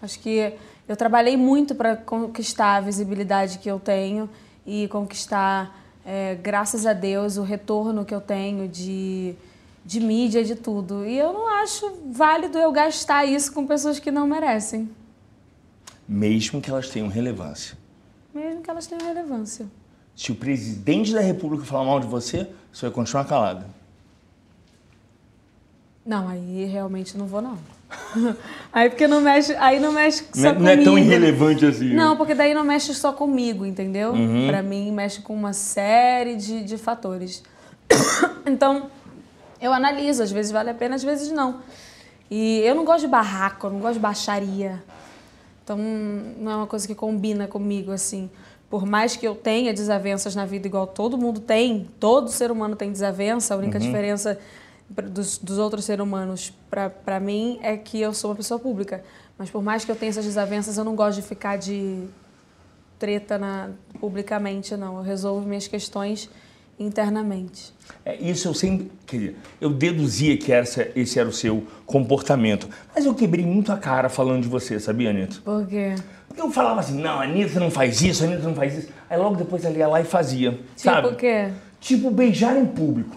Acho 0.00 0.18
que 0.18 0.54
eu 0.88 0.96
trabalhei 0.96 1.36
muito 1.36 1.74
para 1.74 1.96
conquistar 1.96 2.76
a 2.76 2.80
visibilidade 2.80 3.58
que 3.58 3.70
eu 3.70 3.78
tenho 3.78 4.30
e 4.66 4.88
conquistar, 4.88 5.81
é, 6.04 6.34
graças 6.34 6.86
a 6.86 6.92
Deus, 6.92 7.36
o 7.36 7.42
retorno 7.42 8.04
que 8.04 8.14
eu 8.14 8.20
tenho 8.20 8.68
de, 8.68 9.34
de 9.84 10.00
mídia, 10.00 10.44
de 10.44 10.54
tudo. 10.54 11.06
E 11.06 11.16
eu 11.16 11.32
não 11.32 11.48
acho 11.48 11.90
válido 12.10 12.58
eu 12.58 12.72
gastar 12.72 13.24
isso 13.24 13.52
com 13.52 13.66
pessoas 13.66 13.98
que 13.98 14.10
não 14.10 14.26
merecem. 14.26 14.90
Mesmo 16.08 16.60
que 16.60 16.70
elas 16.70 16.88
tenham 16.88 17.08
relevância. 17.08 17.76
Mesmo 18.34 18.62
que 18.62 18.70
elas 18.70 18.86
tenham 18.86 19.04
relevância. 19.06 19.66
Se 20.16 20.32
o 20.32 20.34
presidente 20.34 21.12
da 21.12 21.20
República 21.20 21.64
falar 21.64 21.84
mal 21.84 22.00
de 22.00 22.06
você, 22.06 22.48
você 22.72 22.86
vai 22.86 22.90
continuar 22.90 23.24
calada. 23.24 23.66
Não, 26.04 26.28
aí 26.28 26.64
realmente 26.64 27.16
não 27.16 27.26
vou 27.26 27.40
não. 27.40 27.56
aí 28.72 28.88
porque 28.88 29.06
não 29.06 29.20
mexe, 29.20 29.54
aí 29.56 29.78
não 29.80 29.92
mexe 29.92 30.24
só 30.32 30.48
não, 30.48 30.54
comigo. 30.54 30.62
não 30.64 30.70
é 30.70 30.84
tão 30.84 30.98
irrelevante 30.98 31.66
assim. 31.66 31.92
Não, 31.94 32.16
porque 32.16 32.34
daí 32.34 32.54
não 32.54 32.64
mexe 32.64 32.94
só 32.94 33.12
comigo, 33.12 33.64
entendeu? 33.66 34.12
Uhum. 34.12 34.46
Pra 34.48 34.62
mim 34.62 34.90
mexe 34.92 35.20
com 35.22 35.34
uma 35.34 35.52
série 35.52 36.36
de, 36.36 36.62
de 36.64 36.76
fatores. 36.78 37.42
então, 38.46 38.90
eu 39.60 39.72
analiso, 39.72 40.22
às 40.22 40.30
vezes 40.32 40.50
vale 40.52 40.70
a 40.70 40.74
pena, 40.74 40.94
às 40.94 41.02
vezes 41.02 41.30
não. 41.30 41.60
E 42.30 42.60
eu 42.60 42.74
não 42.74 42.84
gosto 42.84 43.02
de 43.02 43.08
barraco, 43.08 43.66
eu 43.66 43.70
não 43.70 43.80
gosto 43.80 43.94
de 43.94 44.00
baixaria. 44.00 44.82
Então, 45.64 45.76
não 45.76 46.50
é 46.50 46.56
uma 46.56 46.66
coisa 46.66 46.86
que 46.86 46.94
combina 46.94 47.46
comigo, 47.46 47.92
assim. 47.92 48.30
Por 48.68 48.86
mais 48.86 49.14
que 49.16 49.26
eu 49.26 49.34
tenha 49.34 49.72
desavenças 49.72 50.34
na 50.34 50.46
vida, 50.46 50.66
igual 50.66 50.86
todo 50.86 51.18
mundo 51.18 51.40
tem, 51.40 51.88
todo 52.00 52.30
ser 52.30 52.50
humano 52.50 52.74
tem 52.74 52.90
desavença, 52.90 53.54
a 53.54 53.58
única 53.58 53.78
Uhum. 53.78 53.84
diferença 53.84 54.38
dos, 54.88 55.38
dos 55.38 55.58
outros 55.58 55.84
seres 55.84 56.02
humanos 56.02 56.52
para 56.70 57.20
mim 57.20 57.58
é 57.62 57.76
que 57.76 58.00
eu 58.00 58.12
sou 58.12 58.30
uma 58.30 58.36
pessoa 58.36 58.58
pública. 58.58 59.02
Mas 59.38 59.50
por 59.50 59.62
mais 59.62 59.84
que 59.84 59.90
eu 59.90 59.96
tenha 59.96 60.10
essas 60.10 60.24
desavenças, 60.24 60.76
eu 60.76 60.84
não 60.84 60.94
gosto 60.94 61.20
de 61.20 61.26
ficar 61.26 61.56
de 61.56 62.04
treta 62.98 63.38
na, 63.38 63.70
publicamente, 63.98 64.76
não. 64.76 64.98
Eu 64.98 65.02
resolvo 65.02 65.46
minhas 65.46 65.66
questões 65.66 66.30
internamente. 66.78 67.72
É, 68.04 68.16
isso 68.16 68.48
eu 68.48 68.54
sempre. 68.54 68.90
Quer 69.06 69.16
dizer, 69.16 69.36
eu 69.60 69.70
deduzia 69.70 70.36
que 70.36 70.52
essa, 70.52 70.88
esse 70.94 71.18
era 71.18 71.28
o 71.28 71.32
seu 71.32 71.66
comportamento. 71.86 72.68
Mas 72.94 73.04
eu 73.04 73.14
quebrei 73.14 73.44
muito 73.44 73.72
a 73.72 73.76
cara 73.76 74.08
falando 74.08 74.42
de 74.42 74.48
você, 74.48 74.78
sabia, 74.78 75.10
Anitta? 75.10 75.40
Por 75.44 75.66
quê? 75.66 75.94
Porque 76.28 76.40
eu 76.40 76.50
falava 76.50 76.80
assim, 76.80 77.00
não, 77.00 77.20
a 77.20 77.24
Anitta 77.24 77.60
não 77.60 77.70
faz 77.70 78.00
isso, 78.00 78.24
a 78.24 78.26
Anitta 78.26 78.44
não 78.44 78.54
faz 78.54 78.78
isso. 78.78 78.88
Aí 79.10 79.18
logo 79.18 79.36
depois 79.36 79.64
ela 79.64 79.76
ia 79.76 79.88
lá 79.88 80.00
e 80.00 80.04
fazia. 80.04 80.52
Tipo 80.52 80.66
sabe? 80.76 81.08
o 81.08 81.16
quê? 81.16 81.50
Tipo 81.80 82.10
beijar 82.10 82.56
em 82.56 82.66
público. 82.66 83.16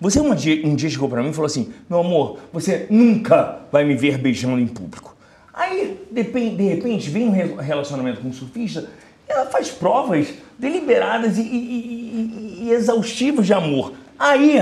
Você 0.00 0.20
um 0.20 0.34
dia, 0.34 0.66
um 0.66 0.74
dia 0.74 0.88
chegou 0.88 1.08
pra 1.08 1.22
mim 1.22 1.30
e 1.30 1.32
falou 1.32 1.46
assim, 1.46 1.72
meu 1.88 2.00
amor, 2.00 2.38
você 2.52 2.86
nunca 2.88 3.60
vai 3.70 3.84
me 3.84 3.94
ver 3.94 4.16
beijando 4.18 4.58
em 4.58 4.66
público. 4.66 5.14
Aí, 5.52 6.00
de, 6.10 6.22
repente, 6.22 7.10
vem 7.10 7.28
um 7.28 7.30
re- 7.30 7.54
relacionamento 7.60 8.20
com 8.20 8.28
um 8.28 8.32
surfista, 8.32 8.88
ela 9.28 9.46
faz 9.46 9.68
provas 9.70 10.28
deliberadas 10.58 11.36
e, 11.38 11.42
e- 11.42 11.44
e- 11.44 12.64
e 12.64 12.70
exaustivas 12.72 13.46
de 13.46 13.52
amor. 13.52 13.92
Aí, 14.18 14.58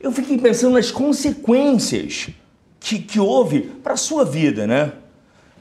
eu 0.00 0.12
fiquei 0.12 0.38
pensando 0.38 0.74
nas 0.74 0.90
consequências 0.90 2.28
que, 2.78 3.00
que 3.00 3.18
houve 3.18 3.60
para 3.82 3.96
sua 3.96 4.24
vida, 4.24 4.66
né? 4.66 4.92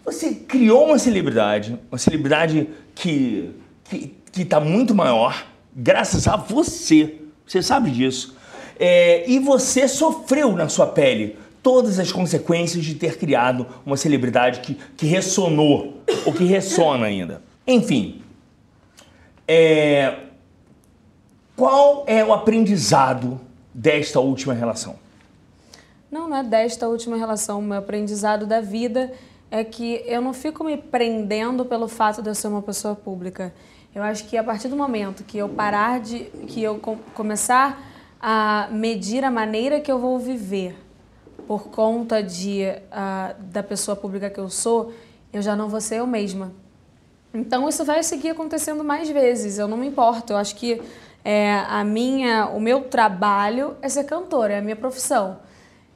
Você 0.06 0.36
criou 0.36 0.86
uma 0.88 1.00
celebridade, 1.00 1.80
uma 1.92 1.98
celebridade 1.98 2.70
que 2.94 3.52
que 4.32 4.42
está 4.42 4.60
muito 4.60 4.94
maior, 4.94 5.46
graças 5.76 6.28
a 6.28 6.36
você. 6.36 7.16
Você 7.48 7.62
sabe 7.62 7.90
disso. 7.92 8.35
É, 8.80 9.30
e 9.30 9.40
você 9.40 9.88
sofreu 9.88 10.52
na 10.54 10.68
sua 10.68 10.88
pele 10.88 11.38
todas 11.64 11.98
as 11.98 12.12
consequências 12.12 12.84
de 12.86 12.96
ter 12.96 13.18
criado 13.18 13.66
uma 13.86 13.98
celebridade 13.98 14.60
que, 14.60 14.76
que 14.96 15.06
ressonou, 15.06 16.02
ou 16.26 16.34
que 16.34 16.44
ressona 16.44 17.08
ainda. 17.08 17.42
Enfim, 17.66 18.22
é, 19.48 20.20
qual 21.56 22.04
é 22.06 22.24
o 22.24 22.34
aprendizado 22.34 23.40
desta 23.74 24.20
última 24.20 24.54
relação? 24.54 24.96
Não, 26.12 26.30
não 26.30 26.38
é 26.38 26.44
desta 26.44 26.88
última 26.88 27.18
relação. 27.18 27.60
O 27.60 27.62
meu 27.64 27.78
aprendizado 27.78 28.46
da 28.46 28.62
vida 28.62 29.12
é 29.50 29.64
que 29.64 30.04
eu 30.06 30.22
não 30.22 30.34
fico 30.34 30.64
me 30.64 30.78
prendendo 30.78 31.66
pelo 31.66 31.88
fato 31.88 32.22
de 32.22 32.30
eu 32.30 32.36
ser 32.36 32.48
uma 32.48 32.62
pessoa 32.62 32.96
pública. 32.96 33.54
Eu 33.94 34.04
acho 34.04 34.26
que 34.26 34.38
a 34.38 34.44
partir 34.44 34.68
do 34.68 34.76
momento 34.76 35.24
que 35.24 35.38
eu 35.38 35.48
parar 35.50 36.00
de. 36.00 36.26
que 36.48 36.62
eu 36.62 36.78
com- 36.78 36.98
começar 37.14 37.82
a 38.28 38.68
medir 38.72 39.24
a 39.24 39.30
maneira 39.30 39.80
que 39.80 39.92
eu 39.92 40.00
vou 40.00 40.18
viver 40.18 40.76
por 41.46 41.68
conta 41.68 42.24
de, 42.24 42.64
ah, 42.92 43.36
da 43.40 43.62
pessoa 43.62 43.96
pública 43.96 44.32
que 44.32 44.40
eu 44.40 44.50
sou, 44.50 44.92
eu 45.32 45.44
já 45.44 45.56
não 45.56 45.70
vou 45.70 45.80
ser 45.80 45.98
eu 46.00 46.08
mesma. 46.08 46.52
Então 47.32 47.70
isso 47.70 47.86
vai 47.86 48.02
seguir 48.02 48.32
acontecendo 48.32 48.84
mais 48.84 49.10
vezes, 49.10 49.60
eu 49.60 49.68
não 49.68 49.78
me 49.78 49.86
importo. 49.86 50.34
Eu 50.34 50.38
acho 50.38 50.56
que 50.56 50.82
é, 51.24 51.54
a 51.70 51.84
minha, 51.84 52.48
o 52.48 52.60
meu 52.60 52.86
trabalho 52.86 53.76
é 53.80 53.88
ser 53.88 54.06
cantora, 54.06 54.54
é 54.54 54.58
a 54.58 54.62
minha 54.62 54.76
profissão. 54.76 55.38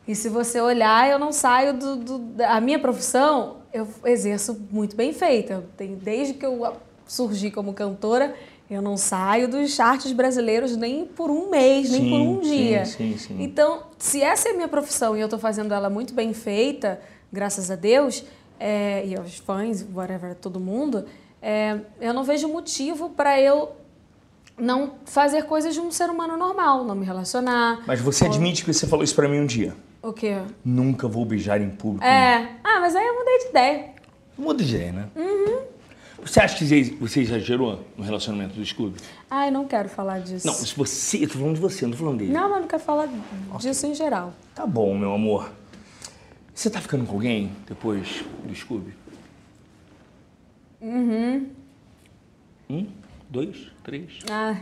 E 0.07 0.13
se 0.13 0.29
você 0.29 0.61
olhar, 0.61 1.09
eu 1.09 1.17
não 1.17 1.31
saio 1.31 1.73
do, 1.73 1.95
do 1.95 2.17
da- 2.19 2.61
minha 2.61 2.77
profissão, 2.77 3.57
eu 3.73 3.87
exerço 4.05 4.59
muito 4.69 4.95
bem 4.95 5.13
feita. 5.13 5.63
Tenho- 5.75 5.95
desde 5.95 6.35
que 6.35 6.45
eu 6.45 6.75
surgi 7.07 7.49
como 7.49 7.73
cantora, 7.73 8.35
eu 8.69 8.81
não 8.81 8.95
saio 8.95 9.47
dos 9.47 9.73
charts 9.73 10.11
brasileiros 10.11 10.75
nem 10.77 11.05
por 11.05 11.31
um 11.31 11.49
mês, 11.49 11.89
nem 11.89 12.01
Sim, 12.01 12.09
por 12.09 12.19
um 12.19 12.39
dia. 12.39 12.85
sim, 12.85 13.17
sim. 13.17 13.37
Então, 13.39 13.83
se 13.97 14.21
essa 14.21 14.49
é 14.49 14.51
a 14.51 14.55
minha 14.55 14.67
profissão 14.67 15.17
e 15.17 15.19
eu 15.19 15.25
estou 15.25 15.39
fazendo 15.39 15.73
ela 15.73 15.89
muito 15.89 16.13
bem 16.13 16.33
feita, 16.33 17.01
graças 17.33 17.71
a 17.71 17.75
Deus, 17.75 18.23
é, 18.59 19.03
e 19.05 19.15
aos 19.15 19.37
fãs, 19.37 19.85
whatever, 19.91 20.35
todo 20.35 20.59
mundo, 20.59 21.05
é, 21.41 21.79
eu 21.99 22.13
não 22.13 22.23
vejo 22.23 22.47
motivo 22.47 23.09
para 23.09 23.41
eu 23.41 23.71
não 24.55 24.95
fazer 25.05 25.43
coisas 25.45 25.73
de 25.73 25.79
um 25.79 25.89
ser 25.89 26.09
humano 26.09 26.37
normal, 26.37 26.83
não 26.83 26.93
me 26.93 27.05
relacionar. 27.05 27.81
Mas 27.87 27.99
você 28.01 28.25
admite 28.25 28.63
que 28.63 28.71
você 28.71 28.85
falou 28.85 29.03
isso 29.03 29.15
pra 29.15 29.27
mim 29.27 29.39
um 29.39 29.45
dia. 29.45 29.73
O 30.01 30.13
quê? 30.13 30.37
Nunca 30.63 31.07
vou 31.07 31.25
beijar 31.25 31.59
em 31.59 31.69
público. 31.69 32.05
É. 32.05 32.55
Ah, 32.63 32.79
mas 32.79 32.95
aí 32.95 33.05
eu 33.05 33.15
mudei 33.15 33.37
de 33.39 33.45
ideia. 33.47 33.89
Muda 34.37 34.63
de 34.63 34.75
ideia, 34.75 34.91
né? 34.91 35.09
Você 36.23 36.39
acha 36.39 36.57
que 36.57 36.65
você- 36.99 37.21
exagerou 37.21 37.85
no 37.97 38.03
relacionamento 38.03 38.53
do 38.55 38.65
Scooby? 38.65 38.99
Ai, 39.29 39.49
não 39.51 39.65
quero 39.65 39.89
falar 39.89 40.19
disso. 40.19 40.45
Não, 40.45 40.53
se 40.53 40.75
você. 40.75 41.23
Eu 41.23 41.27
tô 41.29 41.37
falando 41.39 41.55
de 41.55 41.61
você, 41.61 41.85
não 41.85 41.91
tô 41.91 41.97
falando 41.97 42.17
dele. 42.19 42.31
Não, 42.31 42.49
mas 42.49 42.61
não 42.61 42.67
quero 42.67 42.81
falar 42.83 43.07
disso 43.59 43.85
em 43.87 43.93
geral. 43.95 44.33
Tá 44.53 44.65
bom, 44.65 44.97
meu 44.97 45.13
amor. 45.13 45.51
Você 46.53 46.69
tá 46.69 46.81
ficando 46.81 47.05
com 47.05 47.13
alguém 47.13 47.51
depois 47.67 48.23
do 48.43 48.53
Scooby? 48.53 48.93
Uhum. 50.81 51.47
Um, 52.69 52.87
dois, 53.29 53.57
três? 53.83 54.19
Ah, 54.29 54.55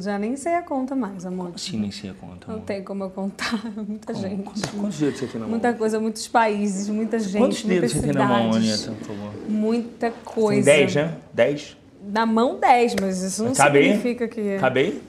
já 0.00 0.18
nem 0.18 0.36
sei 0.36 0.54
a 0.54 0.62
conta 0.62 0.96
mais, 0.96 1.26
amor. 1.26 1.52
Assim 1.54 1.78
nem 1.78 1.90
sei 1.90 2.10
a 2.10 2.14
conta. 2.14 2.46
Não 2.48 2.56
amor. 2.56 2.66
tem 2.66 2.82
como 2.82 3.04
eu 3.04 3.10
contar. 3.10 3.62
Muita 3.76 4.14
gente. 4.14 4.42
Quantos, 4.42 4.62
quantos 4.70 4.98
dedos 4.98 5.20
você 5.20 5.26
tem 5.26 5.34
na 5.34 5.40
mão? 5.46 5.50
Muita 5.50 5.74
coisa, 5.74 6.00
muitos 6.00 6.28
países, 6.28 6.88
muita 6.88 7.18
gente, 7.18 7.38
Quantos 7.38 7.62
dedos 7.62 7.92
você 7.92 8.00
tem 8.00 8.12
na 8.12 8.26
mão. 8.26 8.52
Anitta, 8.54 8.92
por 8.92 9.06
favor? 9.06 9.32
Muita 9.48 10.10
Tem 10.10 10.24
coisa. 10.24 10.64
dez, 10.64 10.94
né? 10.94 11.16
Dez? 11.32 11.76
Na 12.10 12.24
mão 12.24 12.58
10, 12.58 12.96
mas 13.00 13.22
isso 13.22 13.44
não 13.44 13.52
Cabe 13.52 13.78
aí? 13.78 13.84
significa 13.84 14.26
que. 14.26 14.58
Cabe 14.58 14.80
aí? 14.80 15.02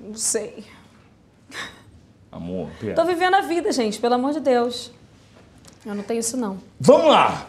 Não 0.00 0.14
sei. 0.14 0.64
Amor, 2.30 2.68
pera. 2.80 2.94
Tô 2.94 3.04
vivendo 3.04 3.34
a 3.34 3.40
vida, 3.40 3.72
gente, 3.72 3.98
pelo 4.00 4.14
amor 4.14 4.32
de 4.32 4.40
Deus. 4.40 4.92
Eu 5.84 5.94
não 5.94 6.02
tenho 6.02 6.20
isso, 6.20 6.36
não. 6.36 6.58
Vamos 6.78 7.08
lá! 7.08 7.48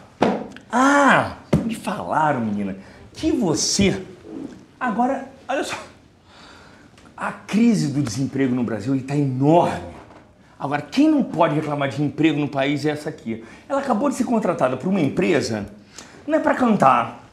Ah, 0.70 1.38
me 1.64 1.74
falaram, 1.74 2.40
menina, 2.40 2.76
que 3.12 3.30
você. 3.30 4.02
Agora, 4.78 5.26
olha 5.48 5.64
só. 5.64 5.76
A 7.16 7.30
crise 7.32 7.92
do 7.92 8.02
desemprego 8.02 8.54
no 8.54 8.64
Brasil 8.64 8.94
está 8.94 9.16
enorme. 9.16 9.94
Agora, 10.58 10.82
quem 10.82 11.08
não 11.08 11.22
pode 11.22 11.54
reclamar 11.54 11.88
de 11.88 12.02
emprego 12.02 12.40
no 12.40 12.48
país 12.48 12.84
é 12.84 12.90
essa 12.90 13.08
aqui. 13.08 13.44
Ela 13.68 13.80
acabou 13.80 14.08
de 14.08 14.14
ser 14.14 14.24
contratada 14.24 14.76
por 14.76 14.88
uma 14.88 15.00
empresa, 15.00 15.66
não 16.26 16.38
é 16.38 16.40
para 16.40 16.54
cantar, 16.54 17.24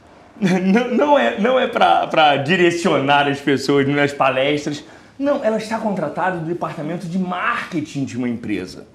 não, 0.40 0.94
não 0.94 1.18
é, 1.18 1.38
não 1.38 1.60
é 1.60 1.66
para 1.66 2.36
direcionar 2.38 3.28
as 3.28 3.40
pessoas 3.40 3.86
nas 3.86 4.12
palestras, 4.12 4.82
não, 5.18 5.44
ela 5.44 5.58
está 5.58 5.78
contratada 5.78 6.38
do 6.38 6.46
departamento 6.46 7.06
de 7.06 7.18
marketing 7.18 8.04
de 8.04 8.16
uma 8.16 8.28
empresa. 8.28 8.86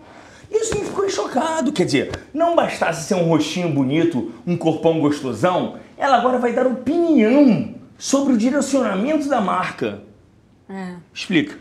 Isso 0.52 0.78
me 0.78 0.86
ficou 0.86 1.08
chocado. 1.10 1.72
Quer 1.72 1.86
dizer, 1.86 2.20
não 2.34 2.56
bastasse 2.56 3.08
ser 3.08 3.16
um 3.16 3.28
rostinho 3.30 3.70
bonito, 3.70 4.34
um 4.46 4.58
corpão 4.58 5.00
gostosão, 5.00 5.78
ela 5.98 6.18
agora 6.18 6.40
vai 6.40 6.52
dar 6.52 6.66
opinião 6.66 7.75
sobre 7.98 8.34
o 8.34 8.38
direcionamento 8.38 9.28
da 9.28 9.42
marca. 9.42 10.04
É. 10.70 10.96
Explica. 11.14 11.58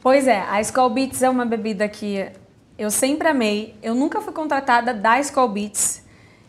Pois 0.00 0.26
é, 0.26 0.40
a 0.40 0.60
Skull 0.60 0.90
Beats 0.90 1.22
é 1.22 1.28
uma 1.28 1.44
bebida 1.44 1.88
que 1.88 2.26
eu 2.78 2.90
sempre 2.90 3.28
amei. 3.28 3.74
Eu 3.82 3.94
nunca 3.94 4.20
fui 4.20 4.32
contratada 4.32 4.94
da 4.94 5.18
Skull 5.20 5.48
Beats. 5.48 6.04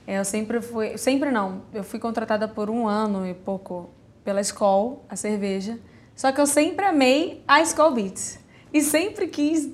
Eu 0.08 0.24
sempre 0.25 0.62
fui, 0.62 0.98
sempre 0.98 1.32
não. 1.32 1.63
Eu 1.74 1.84
fui 1.84 2.00
contratada 2.00 2.48
por 2.48 2.70
um 2.70 2.88
ano 2.88 3.27
e 3.27 3.34
pouco 3.34 3.89
pela 4.24 4.41
Skull, 4.41 5.03
a 5.10 5.15
cerveja. 5.15 5.79
Só 6.15 6.32
que 6.32 6.39
eu 6.41 6.46
sempre 6.46 6.86
amei 6.86 7.44
a 7.48 7.62
Skull 7.62 7.91
Beats 7.91 8.39
e 8.74 8.82
sempre 8.82 9.27
quis 9.27 9.70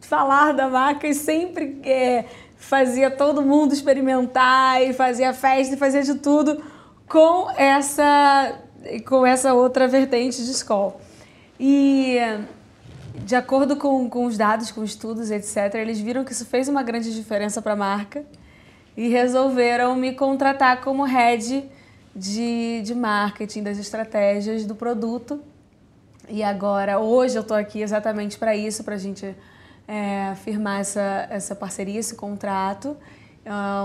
falar 0.00 0.52
da 0.52 0.68
marca 0.68 1.06
e 1.06 1.14
sempre 1.14 1.80
é, 1.84 2.24
fazia 2.56 3.10
todo 3.10 3.42
mundo 3.42 3.72
experimentar 3.72 4.82
e 4.82 4.92
fazia 4.92 5.32
festa 5.32 5.74
e 5.74 5.78
fazia 5.78 6.02
de 6.02 6.14
tudo 6.14 6.62
com 7.06 7.50
essa 7.56 8.60
com 9.06 9.26
essa 9.26 9.54
outra 9.54 9.86
vertente 9.86 10.44
de 10.44 10.50
Skull. 10.50 11.00
E 11.58 12.18
de 13.24 13.34
acordo 13.34 13.76
com, 13.76 14.08
com 14.08 14.24
os 14.26 14.38
dados, 14.38 14.70
com 14.70 14.82
estudos, 14.82 15.30
etc., 15.30 15.74
eles 15.74 16.00
viram 16.00 16.24
que 16.24 16.32
isso 16.32 16.46
fez 16.46 16.68
uma 16.68 16.82
grande 16.82 17.14
diferença 17.14 17.60
para 17.60 17.72
a 17.72 17.76
marca 17.76 18.24
e 18.96 19.08
resolveram 19.08 19.94
me 19.94 20.14
contratar 20.14 20.80
como 20.80 21.04
head 21.04 21.68
de, 22.14 22.82
de 22.82 22.94
marketing, 22.94 23.62
das 23.62 23.78
estratégias 23.78 24.64
do 24.64 24.74
produto. 24.74 25.40
E 26.28 26.42
agora, 26.42 26.98
hoje 26.98 27.36
eu 27.36 27.42
estou 27.42 27.56
aqui 27.56 27.82
exatamente 27.82 28.38
para 28.38 28.54
isso, 28.54 28.84
para 28.84 28.94
a 28.94 28.98
gente 28.98 29.34
é, 29.86 30.34
firmar 30.36 30.80
essa, 30.80 31.26
essa 31.30 31.56
parceria, 31.56 31.98
esse 31.98 32.14
contrato, 32.14 32.96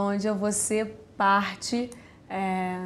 onde 0.08 0.28
eu 0.28 0.36
vou 0.36 0.52
ser 0.52 0.88
parte. 1.18 1.90
É, 2.30 2.78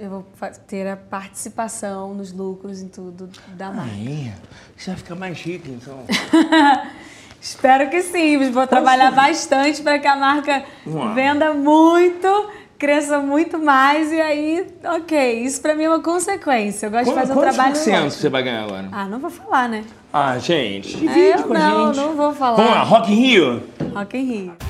eu 0.00 0.08
vou 0.08 0.26
ter 0.66 0.88
a 0.88 0.96
participação 0.96 2.14
nos 2.14 2.32
lucros 2.32 2.80
em 2.80 2.88
tudo 2.88 3.28
da 3.48 3.70
marca. 3.70 3.92
Aí, 3.92 4.32
você 4.74 4.90
vai 4.90 4.96
ficar 4.98 5.14
mais 5.14 5.38
rico, 5.42 5.68
então. 5.68 5.98
Espero 7.38 7.90
que 7.90 8.00
sim. 8.02 8.50
Vou 8.50 8.66
trabalhar 8.66 9.10
bastante 9.10 9.82
para 9.82 9.98
que 9.98 10.06
a 10.06 10.16
marca 10.16 10.64
venda 11.14 11.52
muito, 11.52 12.50
cresça 12.78 13.18
muito 13.18 13.58
mais 13.58 14.10
e 14.10 14.20
aí, 14.20 14.66
ok. 14.84 15.44
Isso 15.44 15.60
para 15.60 15.74
mim 15.74 15.84
é 15.84 15.88
uma 15.90 16.02
consequência. 16.02 16.86
Eu 16.86 16.90
gosto 16.90 17.04
Qu 17.04 17.10
de 17.10 17.20
fazer 17.20 17.32
um 17.32 17.40
trabalho. 17.40 17.74
Quantos 17.74 18.14
por 18.14 18.20
você 18.22 18.28
vai 18.30 18.42
ganhar 18.42 18.64
agora? 18.64 18.88
Ah, 18.92 19.06
não 19.06 19.18
vou 19.18 19.30
falar, 19.30 19.68
né? 19.68 19.84
Ah, 20.12 20.38
gente, 20.38 20.96
divide 20.96 21.20
É, 21.20 21.42
com 21.42 21.52
não, 21.52 21.92
gente. 21.92 21.96
não 22.02 22.14
vou 22.16 22.32
falar. 22.34 22.56
Vamos 22.56 22.72
lá, 22.72 22.82
Rock 22.82 23.12
in 23.12 23.16
Rio. 23.16 23.62
Rock 23.94 24.16
in 24.18 24.24
Rio. 24.24 24.69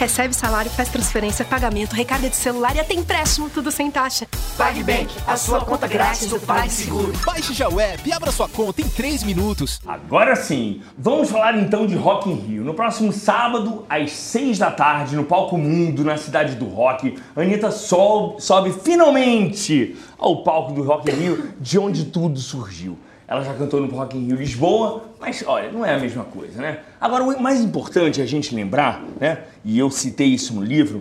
Recebe 0.00 0.32
salário, 0.32 0.70
faz 0.70 0.88
transferência, 0.88 1.44
pagamento, 1.44 1.92
recarga 1.92 2.30
de 2.30 2.34
celular 2.34 2.74
e 2.74 2.80
até 2.80 2.94
empréstimo, 2.94 3.50
tudo 3.50 3.70
sem 3.70 3.90
taxa. 3.90 4.26
PagBank, 4.56 5.14
a 5.26 5.36
sua 5.36 5.60
conta 5.60 5.86
grátis 5.86 6.26
do 6.26 6.40
PagSeguro. 6.40 7.12
Baixe 7.22 7.52
já 7.52 7.68
o 7.68 7.78
app 7.78 8.08
e 8.08 8.10
abra 8.10 8.32
sua 8.32 8.48
conta 8.48 8.80
em 8.80 8.88
3 8.88 9.24
minutos. 9.24 9.78
Agora 9.86 10.34
sim, 10.36 10.80
vamos 10.96 11.30
falar 11.30 11.54
então 11.58 11.86
de 11.86 11.96
Rock 11.96 12.30
in 12.30 12.34
Rio. 12.34 12.64
No 12.64 12.72
próximo 12.72 13.12
sábado, 13.12 13.84
às 13.90 14.12
6 14.12 14.58
da 14.58 14.70
tarde, 14.70 15.16
no 15.16 15.24
Palco 15.24 15.58
Mundo, 15.58 16.02
na 16.02 16.16
cidade 16.16 16.54
do 16.54 16.64
rock, 16.64 17.18
Anitta 17.36 17.70
sobe, 17.70 18.42
sobe 18.42 18.72
finalmente 18.72 19.98
ao 20.16 20.42
palco 20.42 20.72
do 20.72 20.82
Rock 20.82 21.10
in 21.10 21.14
Rio, 21.14 21.54
de 21.60 21.78
onde 21.78 22.06
tudo 22.06 22.40
surgiu. 22.40 22.96
Ela 23.30 23.44
já 23.44 23.54
cantou 23.54 23.80
no 23.80 23.86
Rock 23.86 24.18
in 24.18 24.26
Rio 24.26 24.36
Lisboa, 24.38 25.04
mas 25.20 25.44
olha, 25.46 25.70
não 25.70 25.86
é 25.86 25.94
a 25.94 25.98
mesma 26.00 26.24
coisa, 26.24 26.60
né? 26.60 26.80
Agora, 27.00 27.22
o 27.22 27.40
mais 27.40 27.60
importante 27.60 28.20
é 28.20 28.24
a 28.24 28.26
gente 28.26 28.52
lembrar, 28.52 29.04
né? 29.20 29.44
E 29.64 29.78
eu 29.78 29.88
citei 29.88 30.26
isso 30.26 30.52
no 30.52 30.64
livro, 30.64 31.00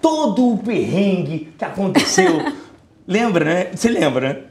todo 0.00 0.54
o 0.54 0.56
perrengue 0.56 1.52
que 1.58 1.64
aconteceu. 1.66 2.40
lembra, 3.06 3.44
né? 3.44 3.70
Você 3.74 3.90
lembra, 3.90 4.32
né? 4.32 4.42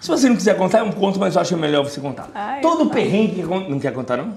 Se 0.00 0.06
você 0.06 0.28
não 0.28 0.36
quiser 0.36 0.56
contar, 0.56 0.78
eu 0.78 0.92
conto, 0.92 1.18
mas 1.18 1.34
eu 1.34 1.40
acho 1.40 1.56
melhor 1.56 1.82
você 1.82 2.00
contar. 2.00 2.30
Ai, 2.32 2.60
todo 2.60 2.82
o 2.82 2.84
não. 2.84 2.90
perrengue 2.92 3.42
que 3.42 3.42
Não 3.42 3.80
quer 3.80 3.92
contar, 3.92 4.18
não? 4.18 4.34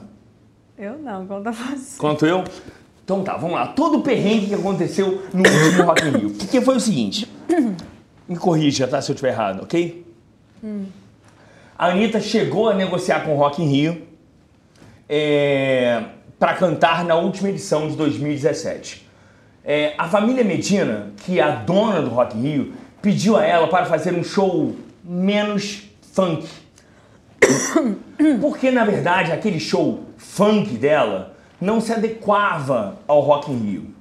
Eu 0.79 0.97
não, 0.97 1.27
conta 1.27 1.51
você. 1.51 1.99
Conto 1.99 2.25
eu? 2.25 2.43
Então 3.03 3.21
tá, 3.23 3.37
vamos 3.37 3.55
lá. 3.55 3.67
Todo 3.67 3.99
o 3.99 4.01
perrengue 4.01 4.47
que 4.47 4.55
aconteceu 4.55 5.21
no 5.31 5.43
último 5.47 5.83
Rock 5.83 6.07
in 6.07 6.11
Rio. 6.17 6.29
Porque 6.31 6.61
foi 6.61 6.77
o 6.77 6.79
seguinte. 6.79 7.31
Me 8.27 8.37
corrija, 8.37 8.87
tá? 8.87 8.99
Se 8.99 9.11
eu 9.11 9.13
estiver 9.13 9.33
errado, 9.33 9.61
ok? 9.61 10.03
A 11.81 11.87
Anitta 11.87 12.21
chegou 12.21 12.69
a 12.69 12.75
negociar 12.75 13.21
com 13.21 13.33
o 13.33 13.37
Rock 13.37 13.59
in 13.59 13.65
Rio 13.65 14.03
é, 15.09 16.03
para 16.37 16.53
cantar 16.53 17.03
na 17.03 17.15
última 17.15 17.49
edição 17.49 17.87
de 17.87 17.95
2017. 17.95 19.09
É, 19.65 19.95
a 19.97 20.07
família 20.07 20.43
Medina, 20.43 21.11
que 21.25 21.39
é 21.39 21.41
a 21.41 21.49
dona 21.49 21.99
do 21.99 22.09
Rock 22.09 22.37
in 22.37 22.41
Rio, 22.43 22.73
pediu 23.01 23.35
a 23.35 23.43
ela 23.43 23.67
para 23.67 23.87
fazer 23.87 24.13
um 24.13 24.23
show 24.23 24.75
menos 25.03 25.89
funk. 26.13 26.47
Porque, 28.39 28.69
na 28.69 28.85
verdade, 28.85 29.31
aquele 29.31 29.59
show 29.59 30.03
funk 30.17 30.77
dela 30.77 31.35
não 31.59 31.81
se 31.81 31.91
adequava 31.91 32.99
ao 33.07 33.21
Rock 33.21 33.51
in 33.51 33.57
Rio. 33.57 33.95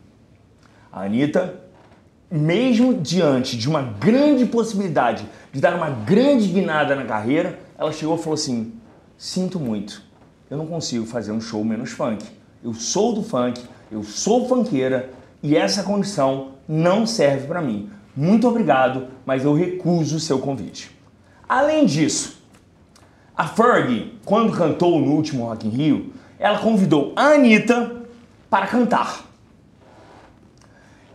A 0.92 1.04
Anitta, 1.04 1.58
mesmo 2.30 2.94
diante 2.94 3.56
de 3.56 3.68
uma 3.68 3.82
grande 3.82 4.46
possibilidade 4.46 5.26
de 5.52 5.60
dar 5.60 5.74
uma 5.74 5.90
grande 5.90 6.46
guinada 6.46 6.94
na 6.94 7.04
carreira, 7.04 7.58
ela 7.76 7.92
chegou 7.92 8.16
e 8.16 8.18
falou 8.18 8.34
assim: 8.34 8.72
Sinto 9.18 9.58
muito, 9.58 10.02
eu 10.48 10.56
não 10.56 10.66
consigo 10.66 11.04
fazer 11.04 11.32
um 11.32 11.40
show 11.40 11.64
menos 11.64 11.90
funk. 11.90 12.24
Eu 12.62 12.72
sou 12.74 13.14
do 13.14 13.22
funk, 13.22 13.60
eu 13.90 14.02
sou 14.02 14.46
funkeira 14.48 15.10
e 15.42 15.56
essa 15.56 15.82
condição 15.82 16.52
não 16.68 17.06
serve 17.06 17.46
para 17.46 17.60
mim. 17.60 17.90
Muito 18.14 18.46
obrigado, 18.46 19.08
mas 19.24 19.44
eu 19.44 19.54
recuso 19.54 20.16
o 20.16 20.20
seu 20.20 20.38
convite. 20.38 20.94
Além 21.48 21.86
disso, 21.86 22.38
a 23.36 23.46
Fergie, 23.46 24.18
quando 24.24 24.52
cantou 24.52 25.00
no 25.00 25.12
último 25.12 25.46
Rock 25.46 25.66
in 25.66 25.70
Rio, 25.70 26.12
ela 26.38 26.58
convidou 26.58 27.12
a 27.16 27.32
Anitta 27.32 28.02
para 28.48 28.66
cantar. 28.66 29.29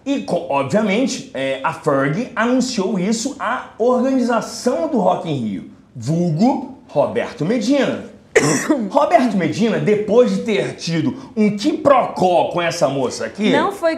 E, 0.06 0.24
obviamente, 0.30 1.32
é, 1.34 1.60
a 1.64 1.74
Fergie 1.74 2.32
anunciou 2.36 3.00
isso 3.00 3.36
à 3.40 3.72
organização 3.80 4.88
do 4.88 5.00
Rock 5.00 5.28
in 5.28 5.36
Rio, 5.36 5.72
vulgo 5.96 6.78
Roberto 6.88 7.44
Medina. 7.44 8.06
Roberto 8.92 9.36
Medina, 9.36 9.80
depois 9.80 10.32
de 10.32 10.44
ter 10.44 10.76
tido 10.76 11.32
um 11.36 11.58
quiprocó 11.58 12.50
com 12.52 12.62
essa 12.62 12.88
moça 12.88 13.26
aqui... 13.26 13.52
Não 13.52 13.72
foi 13.72 13.96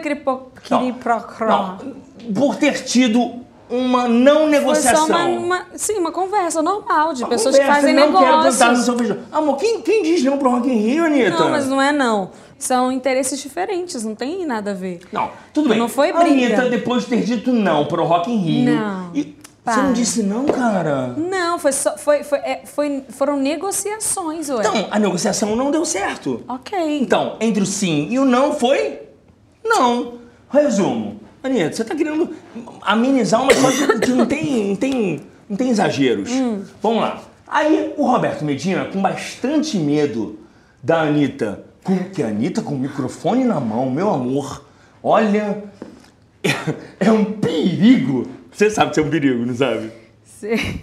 não, 1.46 2.32
por 2.34 2.56
ter 2.56 2.84
tido 2.84 3.46
uma 3.70 4.08
não 4.08 4.40
Foi 4.42 4.50
negociação. 4.50 5.06
só 5.06 5.12
uma, 5.14 5.24
uma- 5.26 5.66
sim, 5.74 5.98
uma 5.98 6.12
conversa 6.12 6.62
normal 6.62 7.12
de 7.14 7.22
Uma 7.22 7.28
pessoas 7.30 7.54
que 7.54 7.60
conversa, 7.60 7.80
fazem 7.82 7.94
não 7.94 8.12
quero 8.12 8.24
cantar 8.24 8.42
no 8.42 8.42
negócios. 8.52 8.84
seu 8.84 8.96
vídeo. 8.96 9.18
Amor, 9.32 9.56
quem, 9.56 9.80
quem 9.82 10.02
diz 10.02 10.22
não 10.24 10.38
pro 10.38 10.50
Rock 10.50 10.68
in 10.68 10.76
Rio, 10.78 11.04
Anitta? 11.04 11.30
Não, 11.38 11.50
mas 11.50 11.66
não 11.68 11.80
é 11.80 11.92
não. 11.92 12.30
São 12.58 12.90
interesses 12.90 13.40
diferentes, 13.40 14.02
não 14.04 14.14
tem 14.16 14.44
nada 14.44 14.72
a 14.72 14.74
ver. 14.74 15.00
Não, 15.12 15.30
tudo 15.52 15.68
bem. 15.68 15.78
Não 15.78 15.88
foi 15.88 16.12
briga. 16.12 16.28
Anitta, 16.56 16.68
depois 16.68 17.04
de 17.04 17.10
ter 17.10 17.22
dito 17.22 17.52
não 17.52 17.86
pro 17.86 18.04
Rock 18.04 18.30
in 18.30 18.36
Rio... 18.38 18.74
Não, 18.74 19.10
E 19.14 19.36
você 19.64 19.80
não 19.82 19.92
disse 19.92 20.22
não, 20.22 20.44
cara? 20.46 21.14
Não, 21.16 21.58
foi 21.58 21.72
só, 21.72 21.96
foi, 21.98 22.24
foi, 22.24 22.38
é, 22.38 22.62
foi- 22.64 23.04
foram 23.10 23.36
negociações, 23.36 24.48
ué. 24.48 24.56
Então, 24.60 24.88
a 24.90 24.98
negociação 24.98 25.54
não 25.54 25.70
deu 25.70 25.84
certo. 25.84 26.42
ok. 26.48 27.00
Então, 27.02 27.36
entre 27.40 27.62
o 27.62 27.66
sim 27.66 28.08
e 28.10 28.18
o 28.18 28.24
não 28.24 28.54
foi 28.54 29.00
não. 29.64 30.14
Resumo. 30.50 31.17
Anitta, 31.42 31.72
você 31.72 31.84
tá 31.84 31.94
querendo 31.94 32.30
amenizar 32.82 33.42
uma 33.42 33.54
coisa 33.54 33.98
que 33.98 34.10
não 34.10 34.26
tem, 34.26 34.68
não 34.68 34.76
tem, 34.76 35.20
não 35.48 35.56
tem 35.56 35.70
exageros. 35.70 36.30
Hum. 36.30 36.62
Vamos 36.82 37.00
lá. 37.00 37.22
Aí, 37.46 37.94
o 37.96 38.04
Roberto 38.04 38.44
Medina, 38.44 38.84
com 38.86 39.00
bastante 39.00 39.78
medo 39.78 40.38
da 40.82 41.02
Anitta, 41.02 41.64
com, 41.82 41.96
que 42.10 42.22
a 42.22 42.28
Anitta 42.28 42.60
com 42.60 42.74
o 42.74 42.78
microfone 42.78 43.44
na 43.44 43.58
mão, 43.58 43.90
meu 43.90 44.10
amor, 44.10 44.64
olha, 45.02 45.64
é 47.00 47.10
um 47.10 47.24
perigo. 47.24 48.28
Você 48.52 48.68
sabe 48.68 48.92
que 48.92 49.00
é 49.00 49.02
um 49.02 49.10
perigo, 49.10 49.46
não 49.46 49.54
sabe? 49.54 49.90
Sim. 50.24 50.80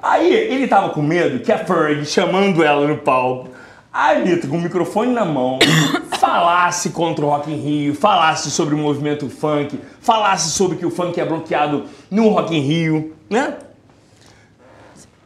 Aí 0.00 0.32
ele 0.32 0.68
tava 0.68 0.90
com 0.90 1.02
medo 1.02 1.40
que 1.40 1.50
a 1.50 1.58
Ferg, 1.58 2.04
chamando 2.04 2.62
ela 2.62 2.86
no 2.86 2.98
palco, 2.98 3.50
a 3.96 4.10
Anitta 4.10 4.46
com 4.46 4.58
o 4.58 4.60
microfone 4.60 5.10
na 5.10 5.24
mão 5.24 5.58
falasse 6.20 6.90
contra 6.90 7.24
o 7.24 7.30
Rock 7.30 7.50
in 7.50 7.56
Rio, 7.56 7.94
falasse 7.94 8.50
sobre 8.50 8.74
o 8.74 8.78
movimento 8.78 9.30
funk, 9.30 9.80
falasse 10.00 10.50
sobre 10.50 10.76
que 10.76 10.84
o 10.84 10.90
funk 10.90 11.18
é 11.18 11.24
bloqueado 11.24 11.86
no 12.10 12.28
Rock 12.28 12.54
in 12.54 12.60
Rio, 12.60 13.16
né? 13.30 13.56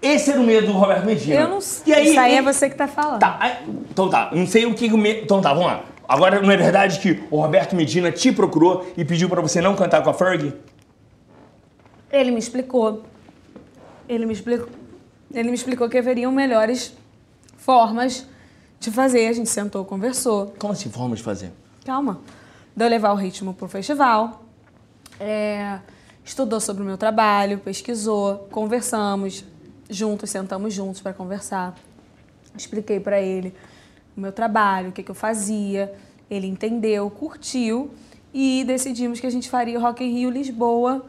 Esse 0.01 0.31
era 0.31 0.41
o 0.41 0.45
medo 0.45 0.69
do 0.69 0.73
Roberto 0.73 1.05
Medina. 1.05 1.41
Eu 1.41 1.49
não 1.49 1.59
E 1.85 1.93
aí, 1.93 2.11
Isso 2.11 2.21
aí 2.21 2.37
é 2.37 2.43
você 2.43 2.71
que 2.71 2.77
tá 2.77 2.87
falando. 2.87 3.19
Tá, 3.19 3.37
aí- 3.41 3.57
então 3.91 4.09
tá, 4.09 4.31
não 4.33 4.47
sei 4.47 4.65
o 4.67 4.73
que 4.73 4.87
o 4.93 4.97
me... 4.97 5.21
Então 5.21 5.41
tá, 5.41 5.53
vamos 5.53 5.67
lá. 5.67 5.83
Agora 6.09 6.41
não 6.41 6.51
é 6.51 6.57
verdade 6.57 7.01
que 7.01 7.25
o 7.29 7.41
Roberto 7.41 7.75
Medina 7.75 8.13
te 8.13 8.31
procurou 8.31 8.87
e 8.97 9.05
pediu 9.05 9.29
pra 9.29 9.41
você 9.41 9.61
não 9.61 9.75
cantar 9.75 10.03
com 10.03 10.11
a 10.11 10.15
Fergie? 10.15 10.55
Ele 12.11 12.31
me 12.31 12.39
explicou. 12.39 13.03
Ele 14.09 14.27
me 14.27 14.33
explicou. 14.33 14.69
Ele 15.35 15.49
me 15.49 15.55
explicou 15.55 15.89
que 15.89 15.99
haveriam 15.99 16.31
melhores 16.33 16.97
formas 17.59 18.27
de 18.81 18.91
fazer. 18.91 19.29
A 19.29 19.33
gente 19.33 19.51
sentou, 19.51 19.85
conversou. 19.85 20.55
Como 20.59 20.73
assim, 20.73 20.91
forma 20.91 21.15
de 21.15 21.23
fazer? 21.23 21.53
Calma. 21.85 22.21
De 22.75 22.85
eu 22.85 22.89
levar 22.89 23.13
o 23.13 23.15
ritmo 23.15 23.53
pro 23.53 23.69
festival. 23.69 24.43
É, 25.21 25.79
estudou 26.25 26.59
sobre 26.59 26.83
o 26.83 26.87
meu 26.87 26.97
trabalho, 26.97 27.59
pesquisou, 27.59 28.49
conversamos 28.51 29.45
juntos, 29.89 30.31
sentamos 30.31 30.73
juntos 30.73 31.01
para 31.03 31.13
conversar. 31.13 31.77
Expliquei 32.57 32.99
para 32.99 33.21
ele 33.21 33.55
o 34.17 34.21
meu 34.21 34.33
trabalho, 34.33 34.89
o 34.89 34.93
que, 34.93 35.03
que 35.03 35.11
eu 35.11 35.15
fazia. 35.15 35.95
Ele 36.31 36.47
entendeu, 36.47 37.11
curtiu 37.11 37.91
e 38.33 38.65
decidimos 38.65 39.21
que 39.21 39.27
a 39.27 39.31
gente 39.31 39.51
faria 39.51 39.79
o 39.79 39.83
Rock 39.83 40.03
in 40.03 40.11
Rio 40.11 40.31
Lisboa 40.31 41.05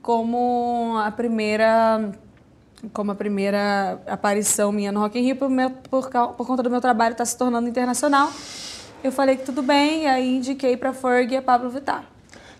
como 0.00 0.96
a 1.04 1.10
primeira 1.10 2.12
como 2.92 3.10
a 3.12 3.14
primeira 3.14 4.00
aparição 4.06 4.70
minha 4.72 4.92
no 4.92 5.00
Rock 5.00 5.18
in 5.18 5.22
Rio 5.22 5.36
por, 5.36 5.48
meu- 5.48 5.70
por, 5.70 6.08
por 6.10 6.46
conta 6.46 6.62
do 6.62 6.70
meu 6.70 6.80
trabalho 6.80 7.12
estar 7.12 7.24
se 7.24 7.36
tornando 7.36 7.68
internacional. 7.68 8.30
Eu 9.02 9.12
falei 9.12 9.36
que 9.36 9.44
tudo 9.44 9.62
bem 9.62 10.02
e 10.04 10.06
aí 10.06 10.36
indiquei 10.36 10.76
para 10.76 10.92
Ferg 10.92 11.32
e 11.32 11.36
a 11.36 11.42
Pablo 11.42 11.70
Vittar. 11.70 12.04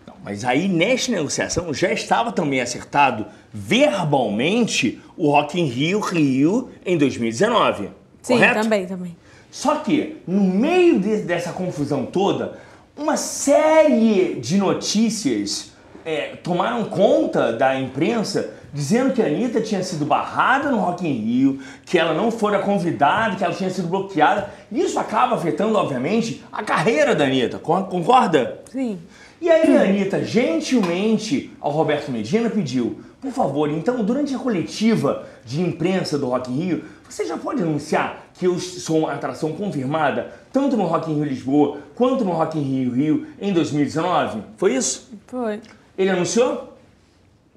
Não, 0.05 0.13
mas 0.23 0.43
aí 0.45 0.67
nesta 0.67 1.11
negociação 1.11 1.73
já 1.73 1.91
estava 1.91 2.31
também 2.31 2.61
acertado 2.61 3.25
verbalmente 3.53 5.01
o 5.15 5.29
Rock 5.31 5.59
in 5.59 5.65
Rio 5.65 5.99
Rio 5.99 6.69
em 6.85 6.97
2019. 6.97 7.89
Sim, 8.21 8.33
correto? 8.33 8.61
também, 8.61 8.85
também. 8.85 9.17
Só 9.51 9.75
que, 9.77 10.17
no 10.27 10.41
meio 10.41 10.99
de- 10.99 11.21
dessa 11.23 11.51
confusão 11.53 12.05
toda, 12.05 12.57
uma 12.95 13.17
série 13.17 14.35
de 14.39 14.57
notícias 14.57 15.71
é, 16.05 16.35
tomaram 16.37 16.85
conta 16.85 17.51
da 17.53 17.79
imprensa 17.79 18.53
dizendo 18.77 19.11
que 19.11 19.23
a 19.23 19.25
Anitta 19.25 19.59
tinha 19.59 19.81
sido 19.81 20.05
barrada 20.05 20.69
no 20.69 20.77
Rock 20.77 21.07
in 21.07 21.11
Rio, 21.13 21.59
que 21.83 21.97
ela 21.97 22.13
não 22.13 22.29
fora 22.29 22.59
convidada, 22.59 23.35
que 23.35 23.43
ela 23.43 23.51
tinha 23.51 23.71
sido 23.71 23.87
bloqueada. 23.87 24.51
Isso 24.71 24.99
acaba 24.99 25.35
afetando, 25.35 25.75
obviamente, 25.79 26.43
a 26.51 26.61
carreira 26.61 27.15
da 27.15 27.23
Anitta. 27.23 27.57
Con- 27.57 27.85
Concorda? 27.85 28.59
Sim. 28.71 28.99
E 29.41 29.49
aí 29.49 29.75
a 29.75 29.81
Anitta, 29.81 30.23
gentilmente, 30.23 31.49
ao 31.59 31.71
Roberto 31.71 32.11
Medina, 32.11 32.51
pediu, 32.51 32.99
por 33.19 33.31
favor, 33.31 33.67
então, 33.71 34.03
durante 34.03 34.35
a 34.35 34.37
coletiva 34.37 35.25
de 35.43 35.59
imprensa 35.59 36.15
do 36.19 36.27
Rock 36.27 36.51
in 36.51 36.55
Rio, 36.63 36.83
você 37.09 37.25
já 37.25 37.35
pode 37.35 37.63
anunciar 37.63 38.27
que 38.35 38.45
eu 38.45 38.59
sou 38.59 38.99
uma 38.99 39.13
atração 39.13 39.53
confirmada, 39.53 40.31
tanto 40.53 40.77
no 40.77 40.83
Rock 40.85 41.09
in 41.09 41.15
Rio 41.15 41.23
Lisboa, 41.23 41.77
quanto 41.95 42.23
no 42.23 42.31
Rock 42.31 42.59
in 42.59 42.61
Rio 42.61 42.91
Rio, 42.93 43.27
em 43.41 43.51
2019? 43.51 44.43
Foi 44.55 44.75
isso? 44.75 45.09
Foi. 45.25 45.59
Ele 45.97 46.11
anunciou? 46.11 46.76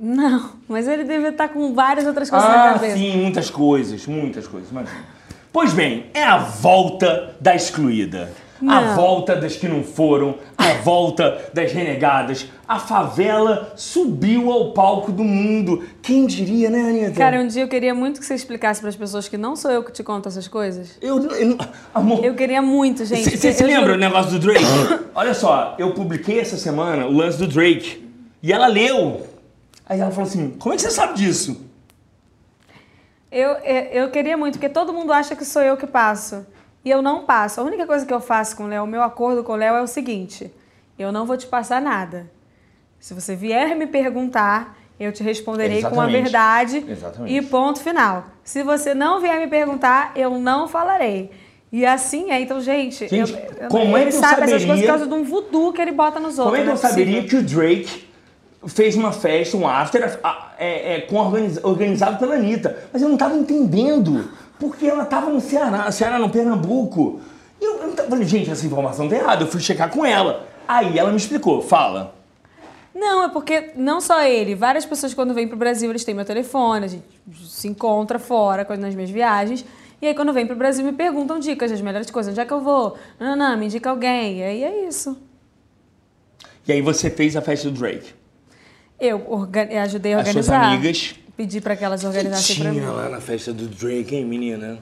Não, 0.01 0.53
mas 0.67 0.89
ele 0.89 1.05
deve 1.05 1.29
estar 1.29 1.49
com 1.49 1.75
várias 1.75 2.07
outras 2.07 2.31
coisas 2.31 2.49
na 2.49 2.71
Ah, 2.71 2.73
cabeça. 2.75 2.97
sim, 2.97 3.17
muitas 3.19 3.51
coisas, 3.51 4.07
muitas 4.07 4.47
coisas, 4.47 4.71
imagina. 4.71 4.97
Pois 5.53 5.73
bem, 5.75 6.07
é 6.15 6.23
a 6.25 6.39
volta 6.39 7.35
da 7.41 7.55
excluída. 7.55 8.31
A 8.63 8.63
Não. 8.83 8.95
volta 8.95 9.35
das 9.37 9.57
que 9.57 9.67
não 9.67 9.83
foram, 9.83 10.35
a 10.57 10.65
volta 10.85 11.51
das 11.53 11.73
renegadas. 11.73 12.47
A 12.69 12.79
favela 12.79 13.73
subiu 13.75 14.51
ao 14.53 14.73
palco 14.73 15.11
do 15.11 15.25
mundo. 15.25 15.83
Quem 16.03 16.27
diria, 16.27 16.69
né, 16.71 16.81
Anitta? 16.91 17.19
Cara, 17.19 17.41
um 17.41 17.47
dia 17.47 17.63
eu 17.63 17.69
queria 17.69 17.95
muito 17.95 18.21
que 18.21 18.27
você 18.27 18.35
explicasse 18.35 18.81
para 18.81 18.91
as 18.91 18.97
pessoas 18.97 19.29
que 19.29 19.37
não 19.39 19.57
sou 19.57 19.71
eu 19.71 19.83
que 19.83 19.91
te 19.93 20.03
conto 20.03 20.29
essas 20.29 20.47
coisas. 20.47 20.97
eu, 21.01 21.19
eu- 21.31 21.59
amor, 21.95 22.23
Eu 22.25 22.35
queria 22.35 22.61
muito, 22.63 23.05
gente. 23.07 23.31
você 23.37 23.51
se 23.53 23.63
lembra 23.65 23.81
juro. 23.81 23.93
do 23.95 23.99
negócio 23.99 24.31
do 24.33 24.39
Drake? 24.39 24.65
Olha 25.15 25.33
só, 25.35 25.75
eu 25.79 25.93
publiquei 25.95 26.39
essa 26.41 26.57
semana 26.59 27.07
o 27.07 27.13
lance 27.13 27.39
do 27.39 27.47
Drake. 27.49 28.09
E 28.43 28.53
ela 28.53 28.67
leu. 28.67 29.27
Aí 29.91 29.99
ela 30.01 30.11
falou 30.13 30.29
assim, 30.29 30.51
como 30.51 30.73
é 30.73 30.77
que 30.77 30.83
você 30.83 30.91
sabe 30.93 31.15
disso? 31.15 31.67
Eu, 33.31 33.51
eu, 33.59 33.83
eu 34.05 34.11
queria 34.11 34.37
muito, 34.37 34.55
porque 34.55 34.69
todo 34.69 34.93
mundo 34.93 35.13
acha 35.13 35.35
que 35.35 35.45
sou 35.45 35.63
eu 35.63 35.77
que 35.77 35.87
passo. 35.87 36.47
E 36.85 36.91
eu 36.91 37.03
não 37.03 37.25
passo. 37.25 37.61
A 37.61 37.65
única 37.65 37.85
coisa 37.87 38.07
que 38.07 38.15
eu 38.15 38.21
faço 38.21 38.57
com 38.57 38.65
o 38.65 38.67
Léo, 38.69 38.85
o 38.85 38.87
meu 38.87 39.03
acordo 39.03 39.43
com 39.43 39.53
o 39.53 39.57
Léo 39.57 39.75
é 39.75 39.83
o 39.83 39.87
seguinte: 39.89 40.49
eu 40.97 41.11
não 41.11 41.27
vou 41.27 41.37
te 41.37 41.47
passar 41.49 41.83
nada. 41.83 42.31
Se 43.01 43.13
você 43.15 43.35
vier 43.35 43.75
me 43.77 43.87
perguntar, 43.87 44.79
eu 44.99 45.11
te 45.13 45.23
responderei 45.25 45.81
com 45.81 45.87
a 45.89 45.91
Exatamente. 46.09 46.23
verdade 46.23 46.85
Exatamente. 46.89 47.35
e 47.35 47.43
ponto 47.43 47.81
final. 47.81 48.27
Se 48.45 48.63
você 48.63 48.95
não 48.95 49.21
vier 49.21 49.39
me 49.41 49.49
perguntar, 49.49 50.13
eu 50.15 50.39
não 50.39 50.69
falarei. 50.69 51.31
E 51.73 51.85
assim 51.85 52.31
é. 52.31 52.41
Então, 52.41 52.61
gente, 52.61 53.09
Gente, 53.09 53.33
eu- 53.33 53.39
eu- 53.63 53.69
como 53.69 53.97
é 53.97 54.03
ele 54.03 54.11
que 54.11 54.17
eu 54.17 54.21
sabe 54.21 54.43
essas 54.43 54.49
coisas 54.51 54.63
saberia- 54.67 54.83
por 54.83 54.87
causa 54.89 55.07
de 55.07 55.15
um 55.15 55.25
voodoo 55.25 55.73
que 55.73 55.83
ele 55.83 55.93
bota 55.93 56.21
nos 56.21 56.39
outros. 56.39 56.57
Como 56.57 56.57
é 56.57 56.65
que 56.65 56.71
eu 56.73 56.77
saberia 56.77 57.23
possível. 57.23 57.41
que 57.49 57.53
o 57.55 57.57
Drake 57.57 58.10
fez 58.67 58.95
uma 58.95 59.13
festa, 59.13 59.57
um 59.57 59.67
after, 59.67 60.21
é, 60.59 60.97
é, 60.97 61.01
com 61.03 61.17
organiz- 61.17 61.63
organizado 61.63 62.19
pela 62.19 62.35
Anitta? 62.35 62.77
Mas 62.93 63.03
eu 63.03 63.09
não 63.09 63.17
tava 63.17 63.37
entendendo, 63.37 64.31
porque 64.59 64.87
ela 64.87 65.05
tava 65.05 65.31
no 65.31 65.41
Ceará, 65.41 65.91
Ceará, 65.91 66.19
no 66.19 66.31
Pernambuco. 66.31 67.21
E 67.61 67.65
eu, 67.65 67.83
eu 67.83 67.93
falei, 67.93 68.27
gente, 68.27 68.51
essa 68.51 68.67
informação 68.67 69.09
tá 69.09 69.17
errada. 69.17 69.45
Eu 69.45 69.49
fui 69.49 69.61
checar 69.61 69.91
com 69.91 70.05
ela. 70.05 70.47
Aí 70.67 70.99
ela 70.99 71.11
me 71.11 71.17
explicou, 71.17 71.63
fala. 71.63 72.15
Não, 72.95 73.23
é 73.23 73.29
porque 73.29 73.73
não 73.77 74.01
só 74.01 74.23
ele, 74.23 74.55
várias 74.55 74.85
pessoas 74.85 75.15
quando 75.15 75.33
vêm 75.33 75.47
pro 75.47 75.57
Brasil, 75.57 75.89
eles 75.89 76.05
têm 76.05 76.15
meu 76.15 76.25
telefone, 76.25 76.85
a 76.85 76.89
gente 76.89 77.05
se 77.47 77.69
encontra 77.69 78.19
fora 78.19 78.67
nas 78.77 78.95
minhas 78.95 79.11
viagens. 79.11 79.65
E 80.03 80.07
aí 80.07 80.15
quando 80.15 80.33
vem 80.33 80.47
pro 80.47 80.57
Brasil 80.57 80.85
me 80.85 80.93
perguntam 80.93 81.39
dicas 81.39 81.71
das 81.71 81.81
melhores 81.81 82.11
coisas, 82.11 82.33
onde 82.33 82.41
é 82.41 82.45
que 82.45 82.53
eu 82.53 82.61
vou? 82.61 82.97
Não, 83.19 83.37
não, 83.37 83.51
não, 83.51 83.57
me 83.57 83.67
indica 83.67 83.91
alguém. 83.91 84.39
E 84.39 84.43
aí 84.43 84.65
é 84.65 84.87
isso. 84.87 85.17
E 86.67 86.73
aí 86.73 86.83
você 86.83 87.09
fez 87.11 87.37
a 87.37 87.41
festa 87.41 87.71
do 87.71 87.79
Drake. 87.79 88.20
Eu 89.01 89.49
ajudei 89.83 90.15
a 90.15 90.19
As 90.21 90.29
suas 90.29 90.49
organizar. 90.49 90.65
amigas. 90.75 91.15
Pedi 91.37 91.61
pra 91.61 91.75
que 91.75 91.83
elas 91.85 92.05
organizassem 92.05 92.57
pra 92.57 92.71
mim. 92.71 92.81
Tinha 92.81 92.91
lá 92.91 93.09
na 93.09 93.21
festa 93.21 93.53
do 93.53 93.67
Drake, 93.67 94.15
hein, 94.15 94.25
menina? 94.27 94.79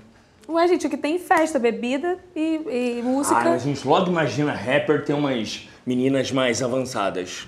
Ué, 0.49 0.67
gente, 0.67 0.87
o 0.87 0.91
que 0.91 0.97
tem 0.97 1.19
festa, 1.19 1.59
bebida 1.59 2.19
e, 2.35 2.99
e 2.99 3.03
música. 3.03 3.37
Ah, 3.37 3.53
a 3.53 3.59
gente 3.59 3.87
logo 3.87 4.09
imagina 4.11 4.53
rapper 4.53 5.05
ter 5.05 5.13
umas 5.13 5.69
meninas 5.87 6.33
mais 6.33 6.63
avançadas. 6.63 7.47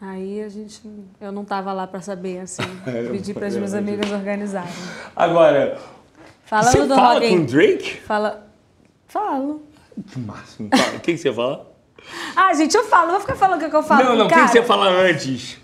Aí 0.00 0.42
a 0.42 0.48
gente. 0.48 0.80
Eu 1.20 1.32
não 1.32 1.44
tava 1.44 1.72
lá 1.72 1.86
pra 1.86 2.00
saber, 2.00 2.40
assim. 2.40 2.62
É, 2.86 3.08
Pedi 3.10 3.34
pras 3.34 3.56
minhas 3.56 3.74
amigas 3.74 4.12
organizarem. 4.12 4.70
Agora, 5.16 5.78
Falando 6.44 6.70
você 6.70 6.86
do 6.86 6.94
fala 6.94 7.14
rock. 7.14 7.28
com 7.30 7.44
Drake? 7.46 7.96
Fala. 8.02 8.46
Falo. 9.08 9.62
Que 10.06 10.18
máximo. 10.20 10.68
O 10.96 11.00
que, 11.00 11.12
que 11.14 11.18
você 11.18 11.32
fala? 11.32 11.66
Ah, 12.34 12.54
gente, 12.54 12.74
eu 12.74 12.84
falo, 12.84 13.12
vou 13.12 13.20
ficar 13.20 13.36
falando 13.36 13.62
o 13.62 13.70
que, 13.70 13.74
eu 13.76 13.82
falo. 13.82 14.04
não, 14.04 14.16
não, 14.16 14.26
o 14.26 14.28
que, 14.28 14.34
cara. 14.34 14.46
que 14.46 14.52
você 14.52 14.62
fala 14.62 14.88
antes? 14.88 15.58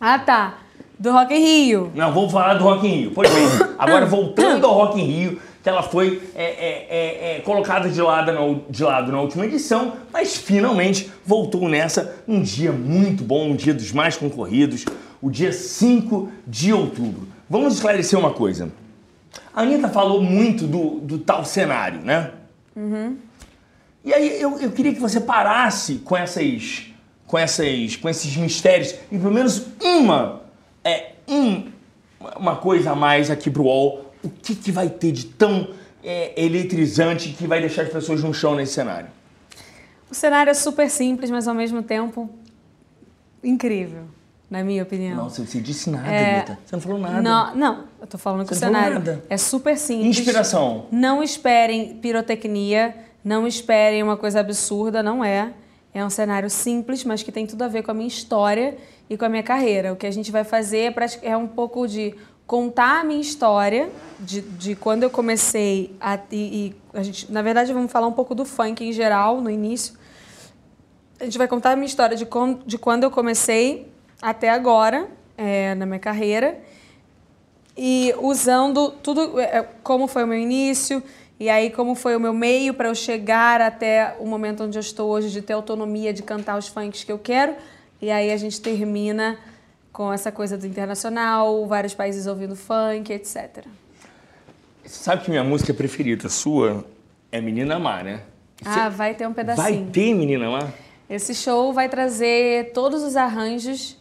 Ah, 0.00 0.18
tá. 0.18 0.54
Do 0.98 1.12
Rock 1.12 1.34
in 1.34 1.38
Rio. 1.38 1.92
Não, 1.94 2.12
vamos 2.12 2.32
falar 2.32 2.54
do 2.54 2.64
Rock 2.64 2.86
in 2.86 2.90
Rio. 2.90 3.12
Pois 3.14 3.32
bem, 3.32 3.46
agora 3.78 4.04
voltando 4.06 4.66
ao 4.66 4.74
Rock 4.74 5.00
in 5.00 5.04
Rio, 5.04 5.40
que 5.62 5.68
ela 5.68 5.82
foi 5.82 6.22
é, 6.34 6.44
é, 6.44 6.86
é, 6.90 7.36
é, 7.36 7.40
colocada 7.40 7.88
de 7.88 8.00
lado, 8.00 8.32
na, 8.32 8.40
de 8.68 8.82
lado 8.82 9.12
na 9.12 9.20
última 9.20 9.46
edição, 9.46 9.94
mas 10.12 10.36
finalmente 10.36 11.10
voltou 11.24 11.68
nessa 11.68 12.16
um 12.26 12.42
dia 12.42 12.72
muito 12.72 13.22
bom, 13.22 13.50
um 13.50 13.56
dia 13.56 13.74
dos 13.74 13.92
mais 13.92 14.16
concorridos, 14.16 14.84
o 15.20 15.30
dia 15.30 15.52
5 15.52 16.30
de 16.46 16.72
outubro. 16.72 17.28
Vamos 17.48 17.74
esclarecer 17.74 18.18
uma 18.18 18.32
coisa. 18.32 18.70
A 19.54 19.62
Anitta 19.62 19.88
falou 19.88 20.22
muito 20.22 20.66
do, 20.66 21.00
do 21.00 21.18
tal 21.18 21.44
cenário, 21.44 22.00
né? 22.00 22.30
E 24.04 24.12
aí 24.14 24.40
eu, 24.40 24.58
eu 24.58 24.70
queria 24.72 24.94
que 24.94 25.00
você 25.00 25.20
parasse 25.20 25.96
com 25.96 26.16
essas, 26.16 26.86
com 27.26 27.38
essas, 27.38 27.96
com 27.96 28.08
esses 28.08 28.36
mistérios 28.36 28.94
e 29.12 29.18
pelo 29.18 29.32
menos 29.32 29.66
uma, 29.82 30.42
é, 30.82 31.12
um, 31.28 31.70
uma 32.36 32.56
coisa 32.56 32.92
a 32.92 32.94
mais 32.96 33.30
aqui 33.30 33.50
pro 33.50 33.64
UOL. 33.64 34.06
O 34.22 34.28
que, 34.28 34.54
que 34.54 34.72
vai 34.72 34.88
ter 34.88 35.12
de 35.12 35.26
tão 35.26 35.70
é, 36.02 36.32
eletrizante 36.42 37.30
que 37.30 37.46
vai 37.46 37.60
deixar 37.60 37.82
as 37.82 37.88
pessoas 37.90 38.22
no 38.22 38.32
chão 38.32 38.54
nesse 38.54 38.72
cenário? 38.72 39.08
O 40.10 40.14
cenário 40.14 40.50
é 40.50 40.54
super 40.54 40.90
simples, 40.90 41.30
mas 41.30 41.46
ao 41.46 41.54
mesmo 41.54 41.82
tempo 41.82 42.28
incrível, 43.42 44.04
na 44.50 44.64
minha 44.64 44.82
opinião. 44.82 45.16
Nossa, 45.16 45.44
você 45.46 45.60
disse 45.60 45.88
nada, 45.90 46.10
É. 46.10 46.44
Você 46.64 46.76
não 46.76 46.80
falou 46.80 46.98
nada. 46.98 47.22
Não, 47.22 47.54
não, 47.54 47.84
eu 48.00 48.06
tô 48.06 48.18
falando 48.18 48.46
que 48.46 48.54
Você 48.54 48.64
o 48.64 48.68
não 48.68 48.74
falou 48.74 48.88
cenário 48.94 49.06
nada. 49.06 49.24
é 49.30 49.36
super 49.36 49.76
simples. 49.78 50.18
Inspiração. 50.18 50.86
Não 50.90 51.22
esperem 51.22 51.94
pirotecnia, 51.96 52.94
não 53.24 53.46
esperem 53.46 54.02
uma 54.02 54.16
coisa 54.16 54.40
absurda, 54.40 55.02
não 55.02 55.24
é. 55.24 55.52
É 55.92 56.04
um 56.04 56.10
cenário 56.10 56.48
simples, 56.48 57.04
mas 57.04 57.22
que 57.22 57.32
tem 57.32 57.46
tudo 57.46 57.62
a 57.62 57.68
ver 57.68 57.82
com 57.82 57.90
a 57.90 57.94
minha 57.94 58.08
história 58.08 58.76
e 59.08 59.16
com 59.16 59.24
a 59.24 59.28
minha 59.28 59.42
carreira. 59.42 59.92
O 59.92 59.96
que 59.96 60.06
a 60.06 60.10
gente 60.10 60.30
vai 60.30 60.44
fazer 60.44 60.94
é, 61.22 61.30
é 61.30 61.36
um 61.36 61.48
pouco 61.48 61.86
de 61.86 62.14
contar 62.46 63.00
a 63.00 63.04
minha 63.04 63.20
história 63.20 63.90
de, 64.18 64.40
de 64.40 64.74
quando 64.74 65.02
eu 65.02 65.10
comecei 65.10 65.94
a, 66.00 66.18
e, 66.30 66.36
e 66.36 66.76
a 66.92 67.02
gente, 67.02 67.30
na 67.30 67.42
verdade, 67.42 67.72
vamos 67.72 67.90
falar 67.92 68.06
um 68.06 68.12
pouco 68.12 68.34
do 68.34 68.44
funk 68.44 68.84
em 68.84 68.92
geral 68.92 69.40
no 69.40 69.50
início. 69.50 69.94
A 71.20 71.24
gente 71.24 71.38
vai 71.38 71.46
contar 71.46 71.72
a 71.72 71.76
minha 71.76 71.86
história 71.86 72.16
de, 72.16 72.24
com, 72.26 72.54
de 72.66 72.78
quando 72.78 73.04
eu 73.04 73.10
comecei 73.10 73.92
até 74.22 74.48
agora 74.48 75.08
é, 75.36 75.74
na 75.74 75.86
minha 75.86 75.98
carreira 75.98 76.60
e 77.76 78.14
usando 78.18 78.90
tudo 78.90 79.40
é, 79.40 79.62
como 79.82 80.06
foi 80.06 80.24
o 80.24 80.26
meu 80.26 80.38
início 80.38 81.02
e 81.40 81.48
aí 81.48 81.70
como 81.70 81.94
foi 81.94 82.14
o 82.14 82.20
meu 82.20 82.34
meio 82.34 82.74
para 82.74 82.88
eu 82.88 82.94
chegar 82.94 83.62
até 83.62 84.14
o 84.20 84.26
momento 84.26 84.62
onde 84.62 84.76
eu 84.76 84.80
estou 84.80 85.08
hoje 85.08 85.30
de 85.30 85.40
ter 85.40 85.54
autonomia 85.54 86.12
de 86.12 86.22
cantar 86.22 86.58
os 86.58 86.68
funks 86.68 87.02
que 87.02 87.10
eu 87.10 87.18
quero 87.18 87.54
e 88.00 88.10
aí 88.10 88.30
a 88.30 88.36
gente 88.36 88.60
termina 88.60 89.38
com 89.92 90.12
essa 90.12 90.30
coisa 90.30 90.56
do 90.56 90.66
internacional, 90.66 91.66
vários 91.66 91.94
países 91.94 92.26
ouvindo 92.26 92.54
funk, 92.54 93.12
etc. 93.12 93.64
Você 94.84 95.04
sabe 95.04 95.24
que 95.24 95.30
minha 95.30 95.42
música 95.42 95.74
preferida 95.74 96.28
sua 96.28 96.84
é 97.32 97.40
Menina 97.40 97.78
Má, 97.78 98.02
né? 98.02 98.20
Ah, 98.64 98.88
vai 98.88 99.14
ter 99.14 99.26
um 99.26 99.32
pedacinho. 99.32 99.62
Vai 99.62 99.90
ter 99.90 100.14
Menina 100.14 100.50
Má? 100.50 100.68
Esse 101.08 101.34
show 101.34 101.72
vai 101.72 101.88
trazer 101.88 102.72
todos 102.72 103.02
os 103.02 103.16
arranjos 103.16 103.96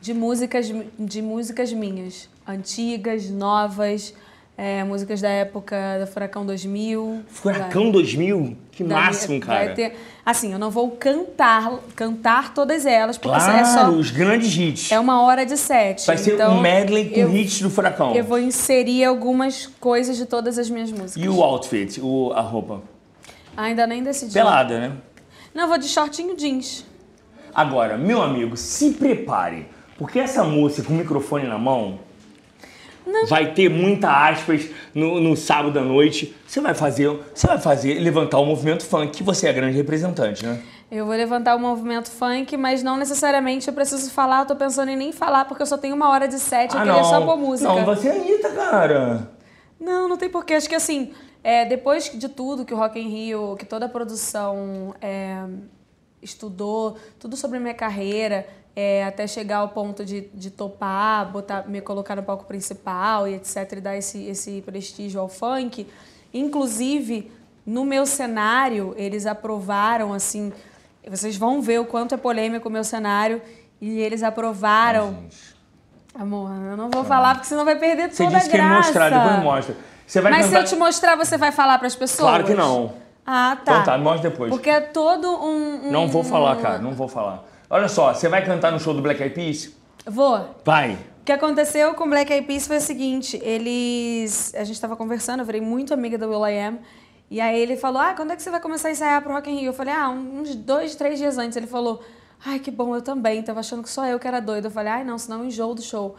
de 0.00 0.14
músicas, 0.14 0.72
de 0.98 1.22
músicas 1.22 1.72
minhas, 1.72 2.28
antigas, 2.46 3.28
novas, 3.30 4.14
é, 4.62 4.84
músicas 4.84 5.20
da 5.20 5.28
época 5.28 5.76
do 5.98 6.06
Furacão 6.06 6.46
2000. 6.46 7.22
Furacão 7.26 7.82
vai, 7.82 7.92
2000? 7.92 8.56
Que 8.70 8.84
máximo, 8.84 9.40
cara. 9.40 9.74
Ter, 9.74 9.96
assim, 10.24 10.52
eu 10.52 10.58
não 10.58 10.70
vou 10.70 10.92
cantar, 10.92 11.80
cantar 11.96 12.54
todas 12.54 12.86
elas, 12.86 13.18
porque 13.18 13.36
claro, 13.36 13.58
é 13.58 13.64
só... 13.64 13.90
os 13.90 14.12
grandes 14.12 14.56
hits. 14.56 14.92
É 14.92 15.00
uma 15.00 15.20
hora 15.22 15.44
de 15.44 15.56
sete. 15.56 16.06
Vai 16.06 16.16
ser 16.16 16.34
então 16.34 16.58
um 16.58 16.60
medley 16.60 17.10
com 17.10 17.18
eu, 17.18 17.36
hits 17.36 17.60
do 17.60 17.68
Furacão. 17.68 18.14
Eu 18.14 18.22
vou 18.22 18.38
inserir 18.38 19.04
algumas 19.04 19.66
coisas 19.80 20.16
de 20.16 20.26
todas 20.26 20.56
as 20.56 20.70
minhas 20.70 20.92
músicas. 20.92 21.16
E 21.16 21.28
o 21.28 21.42
outfit, 21.42 22.00
o, 22.00 22.32
a 22.32 22.40
roupa? 22.40 22.82
Ainda 23.56 23.84
nem 23.84 24.00
decidi. 24.00 24.32
Pelada, 24.32 24.78
né? 24.78 24.92
Não, 25.52 25.64
eu 25.64 25.68
vou 25.68 25.76
de 25.76 25.88
shortinho 25.88 26.36
jeans. 26.36 26.86
Agora, 27.52 27.98
meu 27.98 28.22
amigo, 28.22 28.56
se 28.56 28.92
prepare, 28.92 29.66
porque 29.98 30.20
essa 30.20 30.44
moça 30.44 30.84
com 30.84 30.92
o 30.92 30.96
microfone 30.96 31.48
na 31.48 31.58
mão 31.58 31.98
não. 33.06 33.26
vai 33.26 33.52
ter 33.52 33.68
muita 33.68 34.10
aspas 34.28 34.68
no, 34.94 35.20
no, 35.20 35.36
sábado 35.36 35.78
à 35.78 35.82
noite. 35.82 36.34
Você 36.46 36.60
vai 36.60 36.74
fazer, 36.74 37.08
você 37.34 37.46
vai 37.46 37.58
fazer 37.58 37.98
levantar 37.98 38.38
o 38.38 38.46
movimento 38.46 38.84
funk, 38.84 39.12
que 39.12 39.22
você 39.22 39.46
é 39.46 39.50
a 39.50 39.52
grande 39.52 39.76
representante, 39.76 40.44
né? 40.44 40.60
Eu 40.90 41.06
vou 41.06 41.14
levantar 41.14 41.56
o 41.56 41.58
movimento 41.58 42.10
funk, 42.10 42.54
mas 42.56 42.82
não 42.82 42.98
necessariamente 42.98 43.66
eu 43.66 43.72
preciso 43.72 44.10
falar, 44.10 44.40
eu 44.40 44.46
tô 44.46 44.56
pensando 44.56 44.90
em 44.90 44.96
nem 44.96 45.10
falar, 45.10 45.46
porque 45.46 45.62
eu 45.62 45.66
só 45.66 45.78
tenho 45.78 45.94
uma 45.94 46.10
hora 46.10 46.28
de 46.28 46.38
set, 46.38 46.74
eu 46.74 46.80
ah, 46.80 46.82
queria 46.82 47.00
não. 47.00 47.08
só 47.08 47.24
pôr 47.24 47.36
música. 47.38 47.68
Não, 47.68 47.84
você 47.84 48.08
é 48.08 48.12
Anitta, 48.12 48.50
cara. 48.50 49.30
Não, 49.80 50.08
não 50.08 50.16
tem 50.16 50.28
porquê. 50.28 50.54
Acho 50.54 50.68
que 50.68 50.74
assim, 50.74 51.12
é, 51.42 51.64
depois 51.64 52.10
de 52.12 52.28
tudo 52.28 52.64
que 52.64 52.74
o 52.74 52.76
Rock 52.76 53.00
in 53.00 53.08
Rio, 53.08 53.56
que 53.58 53.64
toda 53.64 53.86
a 53.86 53.88
produção 53.88 54.94
é, 55.00 55.44
estudou, 56.22 56.96
tudo 57.18 57.36
sobre 57.36 57.56
a 57.56 57.60
minha 57.60 57.74
carreira, 57.74 58.46
é, 58.74 59.04
até 59.04 59.26
chegar 59.26 59.58
ao 59.58 59.68
ponto 59.68 60.04
de, 60.04 60.22
de 60.32 60.50
topar, 60.50 61.30
botar, 61.30 61.68
me 61.68 61.80
colocar 61.80 62.16
no 62.16 62.22
palco 62.22 62.44
principal 62.44 63.28
e 63.28 63.34
etc, 63.34 63.72
e 63.72 63.80
dar 63.80 63.96
esse, 63.96 64.24
esse 64.24 64.62
prestígio 64.62 65.20
ao 65.20 65.28
funk. 65.28 65.86
Inclusive, 66.32 67.30
no 67.66 67.84
meu 67.84 68.06
cenário, 68.06 68.94
eles 68.96 69.26
aprovaram, 69.26 70.12
assim, 70.12 70.52
vocês 71.08 71.36
vão 71.36 71.60
ver 71.60 71.80
o 71.80 71.84
quanto 71.84 72.14
é 72.14 72.18
polêmico 72.18 72.68
o 72.68 72.72
meu 72.72 72.84
cenário, 72.84 73.40
e 73.80 74.00
eles 74.00 74.22
aprovaram... 74.22 75.16
Ai, 75.18 75.52
Amor, 76.14 76.50
eu 76.70 76.76
não 76.76 76.90
vou 76.90 77.04
falar 77.04 77.36
porque 77.36 77.48
senão 77.48 77.64
vai 77.64 77.76
perder 77.76 78.10
Você 78.10 78.24
toda 78.24 78.36
a 78.36 78.38
disse 78.38 78.50
que 78.50 78.56
ia 78.58 78.62
graça. 78.62 78.88
mostrar, 78.88 79.08
depois 79.08 79.42
mostra. 79.42 79.76
Você 80.06 80.20
vai 80.20 80.32
Mas 80.32 80.46
cantar... 80.46 80.58
se 80.58 80.62
eu 80.62 80.76
te 80.76 80.78
mostrar, 80.78 81.16
você 81.16 81.38
vai 81.38 81.52
falar 81.52 81.78
para 81.78 81.86
as 81.86 81.96
pessoas? 81.96 82.28
Claro 82.28 82.44
que 82.44 82.54
não. 82.54 82.92
Ah, 83.24 83.56
tá. 83.64 83.72
Então 83.72 83.84
tá, 83.84 83.98
mostra 83.98 84.28
depois. 84.28 84.50
Porque 84.50 84.68
é 84.68 84.80
todo 84.80 85.26
um, 85.26 85.86
um... 85.86 85.90
Não 85.90 86.08
vou 86.08 86.22
falar, 86.22 86.56
cara, 86.56 86.78
não 86.78 86.92
vou 86.92 87.08
falar. 87.08 87.44
Olha 87.74 87.88
só, 87.88 88.12
você 88.12 88.28
vai 88.28 88.44
cantar 88.44 88.70
no 88.70 88.78
show 88.78 88.92
do 88.92 89.00
Black 89.00 89.22
Eyed 89.22 89.34
Peas? 89.34 89.70
Vou. 90.04 90.56
Vai. 90.62 90.92
O 90.92 91.24
que 91.24 91.32
aconteceu 91.32 91.94
com 91.94 92.04
o 92.04 92.06
Black 92.10 92.30
Eyed 92.30 92.46
Peas 92.46 92.66
foi 92.66 92.76
o 92.76 92.80
seguinte, 92.82 93.40
eles... 93.42 94.54
A 94.54 94.62
gente 94.62 94.74
estava 94.74 94.94
conversando, 94.94 95.40
eu 95.40 95.46
virei 95.46 95.62
muito 95.62 95.94
amiga 95.94 96.18
do 96.18 96.28
Will 96.28 96.46
I 96.46 96.58
Am, 96.58 96.78
e 97.30 97.40
aí 97.40 97.58
ele 97.58 97.78
falou, 97.78 98.02
ah, 98.02 98.12
quando 98.12 98.32
é 98.32 98.36
que 98.36 98.42
você 98.42 98.50
vai 98.50 98.60
começar 98.60 98.88
a 98.88 98.90
ensaiar 98.90 99.22
pro 99.22 99.32
Rock 99.32 99.50
in 99.50 99.60
Rio? 99.60 99.70
Eu 99.70 99.72
falei, 99.72 99.94
ah, 99.94 100.10
uns 100.10 100.54
dois, 100.54 100.94
três 100.96 101.18
dias 101.18 101.38
antes. 101.38 101.56
Ele 101.56 101.66
falou, 101.66 102.04
ai, 102.44 102.58
que 102.58 102.70
bom, 102.70 102.94
eu 102.94 103.00
também. 103.00 103.42
Tava 103.42 103.60
achando 103.60 103.82
que 103.82 103.88
só 103.88 104.04
eu 104.04 104.18
que 104.18 104.28
era 104.28 104.38
doida. 104.38 104.66
Eu 104.66 104.70
falei, 104.70 104.92
ai, 104.92 105.02
não, 105.02 105.16
senão 105.16 105.38
eu 105.38 105.46
enjoo 105.46 105.74
do 105.74 105.80
show. 105.80 106.14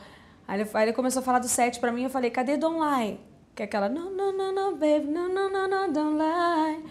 Aí 0.47 0.59
ele, 0.59 0.67
aí 0.73 0.85
ele 0.85 0.93
começou 0.93 1.19
a 1.19 1.23
falar 1.23 1.37
do 1.37 1.47
set 1.47 1.79
pra 1.79 1.91
mim, 1.91 2.05
eu 2.05 2.09
falei, 2.09 2.31
cadê 2.31 2.57
Don't 2.57 2.79
Lie? 2.79 3.19
Que 3.53 3.61
é 3.61 3.65
aquela, 3.65 3.87
não, 3.89 4.09
não, 4.09 4.35
não, 4.35 4.51
não, 4.51 4.71
baby, 4.71 5.05
não, 5.05 5.29
não, 5.29 5.51
não, 5.51 5.69
não, 5.69 5.93
don't 5.93 6.17
lie. 6.17 6.83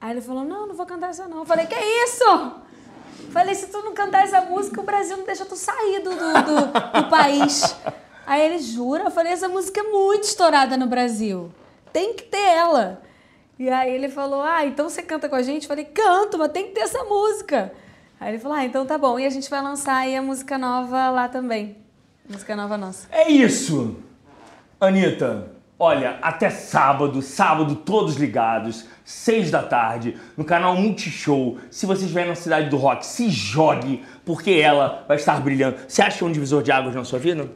Aí 0.00 0.12
ele 0.12 0.20
falou, 0.20 0.44
não, 0.44 0.68
não 0.68 0.76
vou 0.76 0.86
cantar 0.86 1.10
essa 1.10 1.26
não. 1.26 1.38
Eu 1.38 1.44
falei, 1.44 1.66
que 1.66 1.74
isso? 1.74 2.69
Falei, 3.32 3.54
se 3.54 3.68
tu 3.68 3.78
não 3.82 3.94
cantar 3.94 4.24
essa 4.24 4.40
música, 4.40 4.80
o 4.80 4.84
Brasil 4.84 5.16
não 5.16 5.24
deixa 5.24 5.44
tu 5.44 5.56
sair 5.56 6.00
do, 6.00 6.10
do, 6.10 7.02
do, 7.02 7.10
país. 7.10 7.76
Aí 8.26 8.42
ele 8.42 8.58
jura, 8.58 9.04
eu 9.04 9.10
falei, 9.10 9.32
essa 9.32 9.48
música 9.48 9.80
é 9.80 9.84
muito 9.84 10.24
estourada 10.24 10.76
no 10.76 10.86
Brasil. 10.86 11.52
Tem 11.92 12.14
que 12.14 12.24
ter 12.24 12.38
ela. 12.38 13.02
E 13.58 13.68
aí 13.68 13.94
ele 13.94 14.08
falou, 14.08 14.42
ah, 14.42 14.64
então 14.64 14.88
você 14.88 15.02
canta 15.02 15.28
com 15.28 15.36
a 15.36 15.42
gente? 15.42 15.64
Eu 15.64 15.68
falei, 15.68 15.84
canto, 15.84 16.38
mas 16.38 16.50
tem 16.50 16.68
que 16.68 16.72
ter 16.72 16.80
essa 16.80 17.04
música. 17.04 17.72
Aí 18.18 18.32
ele 18.32 18.38
falou, 18.38 18.56
ah, 18.56 18.64
então 18.64 18.86
tá 18.86 18.98
bom. 18.98 19.18
E 19.18 19.26
a 19.26 19.30
gente 19.30 19.50
vai 19.50 19.62
lançar 19.62 19.96
aí 19.96 20.16
a 20.16 20.22
música 20.22 20.58
nova 20.58 21.10
lá 21.10 21.28
também. 21.28 21.76
Música 22.28 22.56
nova 22.56 22.78
nossa. 22.78 23.06
É 23.10 23.30
isso! 23.30 23.96
Anitta, 24.80 25.52
olha, 25.80 26.18
até 26.20 26.50
sábado, 26.50 27.22
sábado 27.22 27.74
todos 27.74 28.16
ligados, 28.16 28.84
seis 29.02 29.50
da 29.50 29.62
tarde, 29.62 30.20
no 30.36 30.44
canal 30.44 30.76
Multishow. 30.76 31.56
Se 31.70 31.86
você 31.86 32.02
estiver 32.02 32.26
na 32.26 32.34
cidade 32.34 32.68
do 32.68 32.76
rock, 32.76 33.04
se 33.04 33.30
jogue, 33.30 34.04
porque 34.22 34.50
ela 34.50 35.06
vai 35.08 35.16
estar 35.16 35.40
brilhando. 35.40 35.78
Você 35.88 36.02
acha 36.02 36.18
que 36.18 36.24
é 36.24 36.26
um 36.26 36.32
divisor 36.32 36.62
de 36.62 36.70
águas 36.70 36.94
na 36.94 37.02
sua 37.02 37.18
vida? 37.18 37.48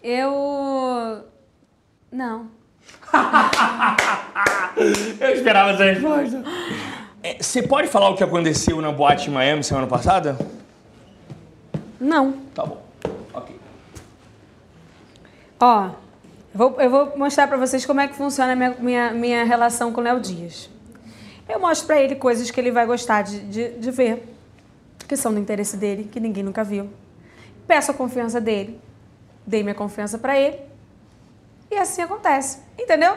Eu. 0.00 1.24
Não. 2.12 2.46
Eu 5.20 5.30
esperava 5.34 5.72
essa 5.72 5.84
resposta. 5.84 6.42
É, 7.22 7.36
Você 7.40 7.62
pode 7.62 7.88
falar 7.88 8.10
o 8.10 8.14
que 8.14 8.22
aconteceu 8.22 8.80
na 8.80 8.92
boate 8.92 9.28
em 9.28 9.32
Miami 9.32 9.64
semana 9.64 9.88
passada? 9.88 10.38
Não. 12.00 12.32
Tá 12.54 12.64
bom. 12.64 12.82
Ok. 13.34 13.56
Ó, 15.60 15.90
vou, 16.54 16.80
eu 16.80 16.90
vou 16.90 17.12
mostrar 17.16 17.46
pra 17.46 17.56
vocês 17.56 17.84
como 17.86 18.00
é 18.00 18.08
que 18.08 18.14
funciona 18.14 18.52
a 18.52 18.56
minha, 18.56 18.76
minha, 18.78 19.12
minha 19.12 19.44
relação 19.44 19.92
com 19.92 20.00
o 20.00 20.04
Léo 20.04 20.20
Dias. 20.20 20.68
Eu 21.48 21.58
mostro 21.60 21.86
pra 21.86 22.00
ele 22.00 22.14
coisas 22.14 22.50
que 22.50 22.60
ele 22.60 22.70
vai 22.70 22.86
gostar 22.86 23.22
de, 23.22 23.40
de, 23.40 23.68
de 23.70 23.90
ver, 23.90 24.24
que 25.06 25.16
são 25.16 25.32
do 25.32 25.40
interesse 25.40 25.76
dele, 25.76 26.08
que 26.10 26.20
ninguém 26.20 26.42
nunca 26.42 26.62
viu. 26.64 26.88
Peço 27.66 27.90
a 27.90 27.94
confiança 27.94 28.40
dele, 28.40 28.80
dei 29.46 29.62
minha 29.62 29.74
confiança 29.74 30.18
pra 30.18 30.38
ele, 30.38 30.58
e 31.70 31.76
assim 31.76 32.02
acontece, 32.02 32.58
entendeu? 32.78 33.14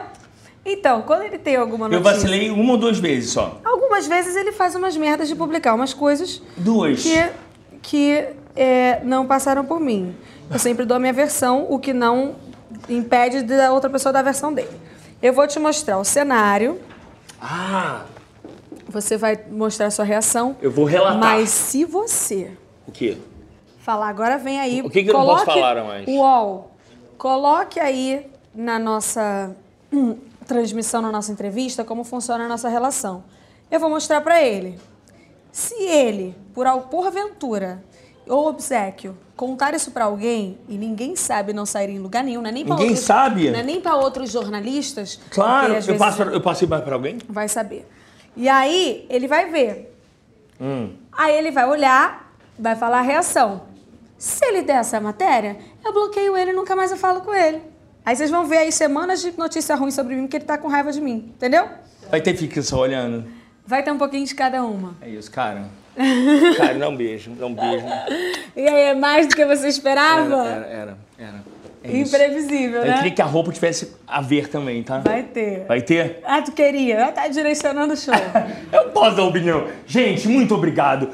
Então, 0.64 1.02
quando 1.02 1.22
ele 1.22 1.38
tem 1.38 1.54
alguma 1.56 1.86
Eu 1.86 2.00
notícia... 2.00 2.12
vacilei 2.12 2.50
uma 2.50 2.72
ou 2.72 2.78
duas 2.78 2.98
vezes 2.98 3.30
só. 3.30 3.60
Algumas 3.64 4.06
vezes 4.08 4.34
ele 4.34 4.50
faz 4.50 4.74
umas 4.74 4.96
merdas 4.96 5.28
de 5.28 5.36
publicar 5.36 5.74
umas 5.74 5.94
coisas 5.94 6.42
Duas. 6.56 7.02
que, 7.02 7.30
que 7.82 8.28
é, 8.56 9.00
não 9.04 9.26
passaram 9.26 9.64
por 9.64 9.78
mim. 9.78 10.14
Eu 10.50 10.58
sempre 10.58 10.84
dou 10.84 10.96
a 10.96 11.00
minha 11.00 11.12
versão, 11.12 11.66
o 11.68 11.78
que 11.78 11.92
não 11.92 12.34
impede 12.88 13.42
da 13.42 13.72
outra 13.72 13.90
pessoa 13.90 14.12
dar 14.12 14.20
a 14.20 14.22
versão 14.22 14.52
dele. 14.52 14.80
Eu 15.22 15.32
vou 15.32 15.46
te 15.46 15.58
mostrar 15.58 15.98
o 15.98 16.04
cenário, 16.04 16.80
Ah, 17.40 18.04
você 18.88 19.16
vai 19.16 19.38
mostrar 19.50 19.86
a 19.86 19.90
sua 19.90 20.04
reação. 20.04 20.56
eu 20.60 20.70
vou 20.70 20.84
relatar. 20.84 21.18
Mas 21.18 21.50
se 21.50 21.84
você 21.84 22.52
O 22.86 22.92
quê? 22.92 23.18
falar, 23.80 24.08
agora 24.08 24.38
vem 24.38 24.58
aí. 24.60 24.80
O 24.82 24.90
que 24.90 25.02
que 25.04 25.10
eu 25.10 25.14
não 25.14 25.26
posso 25.26 25.44
falar 25.44 25.84
mais? 25.84 26.06
UOL, 26.08 26.70
coloque 27.18 27.78
aí 27.80 28.26
na 28.54 28.78
nossa 28.78 29.54
hum, 29.92 30.16
transmissão, 30.46 31.02
na 31.02 31.10
nossa 31.12 31.30
entrevista, 31.32 31.84
como 31.84 32.04
funciona 32.04 32.44
a 32.44 32.48
nossa 32.48 32.68
relação. 32.68 33.24
Eu 33.70 33.80
vou 33.80 33.90
mostrar 33.90 34.20
pra 34.20 34.42
ele. 34.42 34.78
Se 35.52 35.74
ele, 35.82 36.36
por 36.54 36.66
porventura 36.82 37.82
ou 38.28 38.48
obsequio, 38.48 39.16
contar 39.36 39.74
isso 39.74 39.90
pra 39.90 40.04
alguém 40.04 40.58
e 40.68 40.76
ninguém 40.76 41.14
sabe 41.14 41.52
não 41.52 41.66
sair 41.66 41.90
em 41.90 41.98
lugar 41.98 42.24
nenhum, 42.24 42.40
não 42.40 42.48
é 42.48 42.52
nem 42.52 42.64
pra 42.64 42.74
Ninguém 42.74 42.90
outros, 42.90 43.06
sabe? 43.06 43.50
Não 43.50 43.58
é 43.58 43.62
nem 43.62 43.80
pra 43.80 43.96
outros 43.96 44.30
jornalistas. 44.30 45.20
Claro, 45.30 45.74
porque, 45.74 45.90
eu, 45.90 45.96
passo 45.96 46.22
eu 46.22 46.40
passei 46.40 46.66
pra 46.66 46.82
alguém? 46.92 47.18
Vai 47.28 47.48
saber. 47.48 47.86
E 48.36 48.48
aí, 48.48 49.06
ele 49.08 49.26
vai 49.26 49.50
ver. 49.50 49.96
Hum. 50.60 50.94
Aí 51.12 51.34
ele 51.36 51.50
vai 51.50 51.66
olhar, 51.66 52.32
vai 52.58 52.76
falar 52.76 52.98
a 52.98 53.02
reação. 53.02 53.62
Se 54.18 54.44
ele 54.46 54.62
der 54.62 54.76
essa 54.76 55.00
matéria, 55.00 55.56
eu 55.84 55.92
bloqueio 55.92 56.36
ele 56.36 56.50
e 56.50 56.54
nunca 56.54 56.74
mais 56.74 56.90
eu 56.90 56.96
falo 56.96 57.20
com 57.20 57.34
ele. 57.34 57.60
Aí 58.04 58.14
vocês 58.14 58.30
vão 58.30 58.46
ver 58.46 58.58
aí 58.58 58.72
semanas 58.72 59.20
de 59.20 59.36
notícia 59.36 59.74
ruim 59.74 59.90
sobre 59.90 60.14
mim, 60.14 60.26
que 60.26 60.36
ele 60.36 60.44
tá 60.44 60.56
com 60.56 60.68
raiva 60.68 60.92
de 60.92 61.00
mim, 61.00 61.32
entendeu? 61.34 61.68
Vai 62.10 62.20
ter 62.20 62.36
fica 62.36 62.62
só 62.62 62.78
olhando. 62.80 63.26
Vai 63.66 63.82
ter 63.82 63.90
um 63.90 63.98
pouquinho 63.98 64.24
de 64.24 64.34
cada 64.34 64.62
uma. 64.62 64.94
É 65.00 65.08
isso, 65.08 65.30
cara. 65.30 65.68
Cara, 66.56 66.88
um 66.88 66.96
beijo, 66.96 67.30
um 67.30 67.54
beijo. 67.54 67.86
E 68.54 68.68
aí, 68.68 68.82
é 68.90 68.94
mais 68.94 69.26
do 69.26 69.34
que 69.34 69.44
você 69.44 69.68
esperava? 69.68 70.46
Era, 70.46 70.66
era, 70.66 70.98
era. 71.18 71.44
isso. 71.84 72.14
Imprevisível, 72.14 72.80
Eu 72.80 72.86
né? 72.86 72.96
queria 72.96 73.10
que 73.12 73.22
a 73.22 73.24
roupa 73.24 73.50
tivesse 73.52 73.92
a 74.06 74.20
ver 74.20 74.48
também, 74.48 74.82
tá? 74.82 74.98
Vai 74.98 75.22
ter. 75.22 75.64
Vai 75.66 75.80
ter? 75.80 76.20
Ah, 76.24 76.42
tu 76.42 76.52
queria? 76.52 77.10
Tá 77.12 77.28
direcionando 77.28 77.94
o 77.94 77.96
show. 77.96 78.14
Eu 78.72 78.90
posso 78.90 79.16
dar 79.16 79.24
opinião. 79.24 79.66
Gente, 79.86 80.28
muito 80.28 80.54
obrigado. 80.54 81.08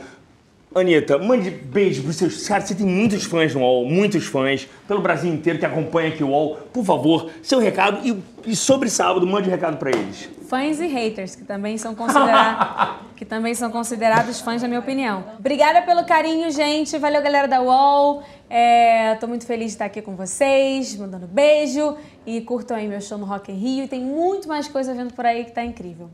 Anitta, 0.74 1.18
mande 1.18 1.50
beijo 1.50 2.02
pros 2.02 2.16
seus. 2.16 2.46
Cara, 2.48 2.62
você 2.62 2.74
tem 2.74 2.86
muitos 2.86 3.24
fãs 3.24 3.54
no 3.54 3.60
UOL, 3.60 3.84
muitos 3.84 4.24
fãs, 4.26 4.66
pelo 4.88 5.00
Brasil 5.00 5.32
inteiro 5.32 5.58
que 5.58 5.66
acompanha 5.66 6.08
aqui 6.08 6.24
o 6.24 6.28
UOL. 6.28 6.56
Por 6.72 6.84
favor, 6.84 7.30
seu 7.42 7.58
recado 7.58 8.00
e, 8.06 8.22
e 8.46 8.56
sobre 8.56 8.88
sábado, 8.88 9.26
mande 9.26 9.48
um 9.48 9.50
recado 9.50 9.76
pra 9.76 9.90
eles. 9.90 10.28
fãs 10.48 10.80
e 10.80 10.86
haters, 10.86 11.36
que 11.36 11.44
também 11.44 11.76
são 11.76 11.94
considerados, 11.94 12.96
que 13.16 13.24
também 13.24 13.54
são 13.54 13.70
considerados 13.70 14.40
fãs, 14.40 14.62
na 14.62 14.68
minha 14.68 14.80
opinião. 14.80 15.24
Obrigada 15.38 15.82
pelo 15.82 16.04
carinho, 16.04 16.50
gente. 16.50 16.96
Valeu, 16.98 17.22
galera 17.22 17.46
da 17.46 17.60
UOL. 17.60 18.22
É, 18.48 19.14
tô 19.16 19.26
muito 19.26 19.46
feliz 19.46 19.66
de 19.66 19.72
estar 19.72 19.84
aqui 19.86 20.00
com 20.00 20.16
vocês, 20.16 20.96
mandando 20.96 21.26
beijo. 21.26 21.96
E 22.26 22.40
curtam 22.40 22.76
aí 22.76 22.88
meu 22.88 23.00
show 23.00 23.18
no 23.18 23.26
Rock 23.26 23.52
in 23.52 23.56
Rio. 23.56 23.84
E 23.84 23.88
tem 23.88 24.00
muito 24.00 24.48
mais 24.48 24.68
coisa 24.68 24.94
vindo 24.94 25.12
por 25.12 25.26
aí 25.26 25.44
que 25.44 25.52
tá 25.52 25.64
incrível. 25.64 26.08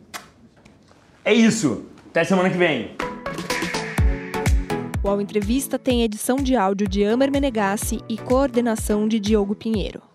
É 1.25 1.33
isso. 1.33 1.87
Até 2.11 2.25
semana 2.25 2.51
que 2.51 2.57
vem. 2.57 2.97
O 5.16 5.21
Entrevista 5.21 5.79
tem 5.79 6.03
edição 6.03 6.37
de 6.37 6.55
áudio 6.55 6.87
de 6.87 7.03
Amer 7.03 7.33
Menegassi 7.33 7.99
e 8.11 8.18
coordenação 8.18 9.09
de 9.09 9.18
Diogo 9.18 9.55
Pinheiro. 9.55 10.08